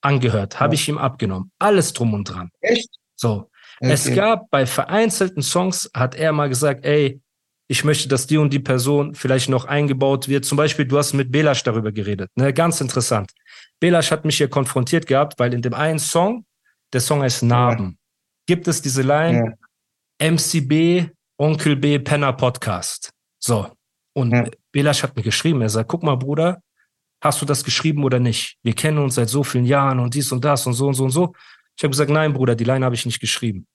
angehört, 0.00 0.58
habe 0.58 0.74
ja. 0.74 0.80
ich 0.80 0.88
ihm 0.88 0.98
abgenommen. 0.98 1.52
Alles 1.58 1.92
drum 1.92 2.12
und 2.12 2.24
dran. 2.24 2.50
Echt? 2.60 2.88
So. 3.14 3.50
Okay. 3.80 3.92
Es 3.92 4.12
gab 4.12 4.50
bei 4.50 4.66
vereinzelten 4.66 5.42
Songs, 5.42 5.90
hat 5.94 6.14
er 6.14 6.32
mal 6.32 6.48
gesagt, 6.48 6.84
ey, 6.84 7.20
ich 7.66 7.84
möchte, 7.84 8.08
dass 8.08 8.26
die 8.26 8.36
und 8.36 8.52
die 8.52 8.60
Person 8.60 9.14
vielleicht 9.14 9.48
noch 9.48 9.64
eingebaut 9.64 10.28
wird. 10.28 10.44
Zum 10.44 10.56
Beispiel, 10.56 10.84
du 10.84 10.98
hast 10.98 11.14
mit 11.14 11.32
Belasch 11.32 11.62
darüber 11.62 11.92
geredet. 11.92 12.30
Ne? 12.34 12.52
Ganz 12.52 12.80
interessant. 12.80 13.32
Belasch 13.80 14.10
hat 14.10 14.24
mich 14.24 14.36
hier 14.36 14.48
konfrontiert 14.48 15.06
gehabt, 15.06 15.38
weil 15.38 15.54
in 15.54 15.62
dem 15.62 15.72
einen 15.72 15.98
Song, 15.98 16.44
der 16.92 17.00
Song 17.00 17.22
heißt 17.22 17.42
Narben 17.42 17.98
gibt 18.46 18.68
es 18.68 18.82
diese 18.82 19.02
Line 19.02 19.56
ja. 20.20 20.30
MCB, 20.30 21.10
Onkel 21.38 21.76
B, 21.76 21.98
Penner 21.98 22.32
Podcast. 22.32 23.10
So. 23.38 23.70
Und 24.14 24.32
ja. 24.32 24.46
Belasch 24.72 25.02
hat 25.02 25.16
mir 25.16 25.22
geschrieben, 25.22 25.60
er 25.62 25.68
sagt, 25.68 25.88
guck 25.88 26.02
mal, 26.02 26.16
Bruder, 26.16 26.62
hast 27.20 27.42
du 27.42 27.46
das 27.46 27.64
geschrieben 27.64 28.04
oder 28.04 28.20
nicht? 28.20 28.56
Wir 28.62 28.74
kennen 28.74 28.98
uns 28.98 29.16
seit 29.16 29.28
so 29.28 29.42
vielen 29.42 29.64
Jahren 29.64 29.98
und 29.98 30.14
dies 30.14 30.30
und 30.30 30.44
das 30.44 30.66
und 30.66 30.74
so 30.74 30.86
und 30.86 30.94
so 30.94 31.04
und 31.04 31.10
so. 31.10 31.34
Ich 31.76 31.82
habe 31.82 31.90
gesagt, 31.90 32.10
nein, 32.10 32.32
Bruder, 32.32 32.54
die 32.54 32.64
Line 32.64 32.84
habe 32.84 32.94
ich 32.94 33.06
nicht 33.06 33.20
geschrieben. 33.20 33.66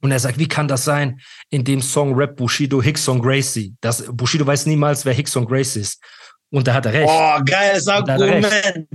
Und 0.00 0.12
er 0.12 0.20
sagt, 0.20 0.38
wie 0.38 0.46
kann 0.46 0.68
das 0.68 0.84
sein? 0.84 1.20
In 1.50 1.64
dem 1.64 1.80
Song 1.80 2.14
Rap 2.14 2.36
Bushido 2.36 2.80
Hickson 2.82 3.20
Gracie. 3.20 3.74
Das, 3.80 4.04
Bushido 4.12 4.46
weiß 4.46 4.66
niemals, 4.66 5.04
wer 5.04 5.14
Hickson 5.14 5.46
Gracie 5.46 5.80
ist. 5.80 6.02
Und 6.50 6.66
da 6.66 6.74
hat 6.74 6.86
er 6.86 6.92
recht. 6.92 7.10
Oh, 7.10 7.38
geiles 7.44 7.88
Argument. 7.88 8.46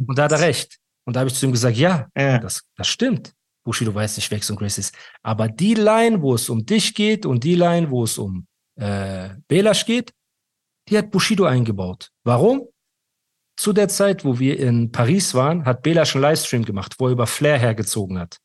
Und 0.08 0.18
da 0.18 0.24
hat 0.24 0.32
er 0.32 0.40
recht. 0.40 0.78
Und 1.06 1.16
da 1.16 1.22
habe 1.22 1.30
ich 1.30 1.36
zu 1.36 1.46
ihm 1.46 1.52
gesagt, 1.52 1.76
ja, 1.76 2.08
ja. 2.16 2.40
Das, 2.40 2.64
das 2.76 2.88
stimmt. 2.88 3.34
Bushido 3.64 3.94
weiß 3.94 4.18
nicht, 4.18 4.30
wer 4.30 4.40
und 4.50 4.58
Grace 4.58 4.78
ist. 4.78 4.96
Aber 5.22 5.48
die 5.48 5.74
Line, 5.74 6.22
wo 6.22 6.36
es 6.36 6.50
um 6.50 6.66
dich 6.66 6.94
geht 6.94 7.26
und 7.26 7.44
die 7.44 7.56
Line, 7.56 7.90
wo 7.90 8.04
es 8.04 8.18
um 8.18 8.48
äh, 8.76 9.30
Belash 9.48 9.86
geht, 9.86 10.14
die 10.90 10.98
hat 10.98 11.12
Bushido 11.12 11.46
eingebaut. 11.46 12.10
Warum? 12.24 12.68
Zu 13.56 13.72
der 13.72 13.88
Zeit, 13.88 14.26
wo 14.26 14.40
wir 14.40 14.60
in 14.60 14.92
Paris 14.92 15.34
waren, 15.34 15.66
hat 15.66 15.84
Belash 15.84 16.16
einen 16.16 16.24
Livestream 16.24 16.66
gemacht, 16.66 16.96
wo 16.98 17.08
er 17.08 17.12
über 17.14 17.28
Flair 17.28 17.58
hergezogen 17.58 18.20
hat. 18.20 18.38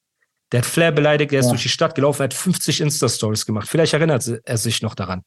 Der 0.53 0.61
hat 0.61 0.67
Flair 0.67 0.93
beleidigt, 0.93 1.33
er 1.33 1.41
ist 1.41 1.47
ja. 1.47 1.53
durch 1.53 1.63
die 1.63 1.69
Stadt 1.69 1.95
gelaufen, 1.95 2.23
er 2.23 2.25
hat 2.25 2.35
50 2.35 2.81
Insta-Stories 2.81 3.45
gemacht. 3.45 3.69
Vielleicht 3.69 3.95
erinnert 3.95 4.27
er 4.45 4.57
sich 4.57 4.83
noch 4.83 4.95
daran. 4.95 5.23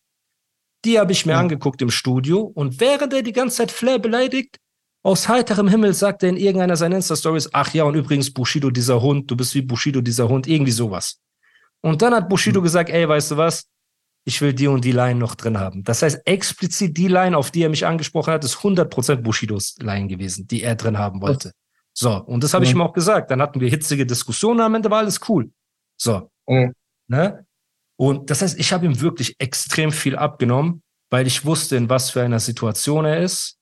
Die 0.86 0.99
habe 0.99 1.12
ich 1.12 1.25
mir 1.25 1.34
ja. 1.34 1.39
angeguckt 1.39 1.82
im 1.82 1.91
Studio 1.91 2.41
und 2.41 2.80
während 2.80 3.13
er 3.13 3.21
die 3.21 3.34
ganze 3.34 3.58
Zeit 3.58 3.71
Flair 3.71 3.99
beleidigt, 3.99 4.58
aus 5.04 5.28
heiterem 5.28 5.68
Himmel 5.68 5.94
sagt 5.94 6.24
er 6.24 6.30
in 6.30 6.38
irgendeiner 6.38 6.76
seiner 6.76 6.98
Insta-Stories, 6.98 7.50
ach 7.54 7.74
ja, 7.74 7.84
und 7.86 7.96
übrigens 7.96 8.32
Bushido, 8.32 8.70
dieser 8.70 9.02
Hund, 9.02 9.30
du 9.32 9.36
bist 9.36 9.56
wie 9.56 9.62
Bushido, 9.62 10.02
dieser 10.02 10.30
Hund, 10.30 10.48
irgendwie 10.48 10.72
sowas. 10.72 11.20
Und 11.82 12.02
dann 12.02 12.14
hat 12.14 12.30
Bushido 12.30 12.60
mhm. 12.60 12.66
gesagt, 12.66 12.90
ey, 12.90 13.08
weißt 13.08 13.32
du 13.32 13.38
was? 13.38 13.68
Ich 14.24 14.40
will 14.42 14.54
die 14.54 14.68
und 14.68 14.86
die 14.86 14.92
Line 14.92 15.20
noch 15.20 15.34
drin 15.34 15.60
haben. 15.60 15.84
Das 15.84 16.04
heißt, 16.04 16.22
explizit 16.26 16.96
die 16.96 17.08
Line, 17.08 17.36
auf 17.36 17.50
die 17.50 17.64
er 17.64 17.70
mich 17.70 17.88
angesprochen 17.88 18.32
hat, 18.32 18.44
ist 18.44 18.58
100% 18.58 19.16
Bushidos 19.18 19.76
Line 19.80 20.08
gewesen, 20.08 20.46
die 20.46 20.62
er 20.62 20.76
drin 20.76 21.00
haben 21.00 21.22
wollte. 21.22 21.54
So, 21.94 22.18
und 22.24 22.44
das 22.44 22.54
habe 22.54 22.64
mhm. 22.64 22.70
ich 22.70 22.76
ihm 22.76 22.82
auch 22.82 22.94
gesagt. 22.94 23.32
Dann 23.32 23.42
hatten 23.42 23.60
wir 23.60 23.70
hitzige 23.70 24.06
Diskussionen, 24.06 24.62
am 24.62 24.76
Ende 24.76 24.92
war 24.92 25.00
alles 25.00 25.20
cool. 25.28 25.52
So, 25.98 26.30
mhm. 26.48 26.74
ne? 27.08 27.46
Und 27.98 28.30
das 28.30 28.44
heißt, 28.44 28.60
ich 28.60 28.72
habe 28.74 28.86
ihm 28.86 29.02
wirklich 29.02 29.36
extrem 29.40 29.92
viel 29.92 30.16
abgenommen, 30.16 30.84
weil 31.10 31.26
ich 31.26 31.44
wusste, 31.46 31.76
in 31.76 31.90
was 31.90 32.12
für 32.12 32.22
einer 32.22 32.40
Situation 32.40 33.06
er 33.06 33.22
ist 33.22 33.61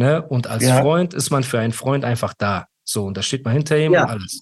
Ne? 0.00 0.26
Und 0.26 0.46
als 0.46 0.64
ja. 0.64 0.80
Freund 0.80 1.12
ist 1.12 1.28
man 1.28 1.42
für 1.42 1.58
einen 1.58 1.74
Freund 1.74 2.06
einfach 2.06 2.32
da. 2.32 2.68
So, 2.84 3.04
und 3.04 3.18
da 3.18 3.22
steht 3.22 3.44
man 3.44 3.52
hinter 3.52 3.76
ihm 3.76 3.92
ja. 3.92 4.04
und 4.04 4.08
alles. 4.08 4.40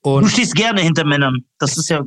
Und 0.00 0.22
du 0.22 0.28
stehst 0.28 0.54
gerne 0.54 0.80
hinter 0.80 1.04
Männern. 1.04 1.44
Das 1.58 1.76
ist 1.76 1.90
ja. 1.90 2.04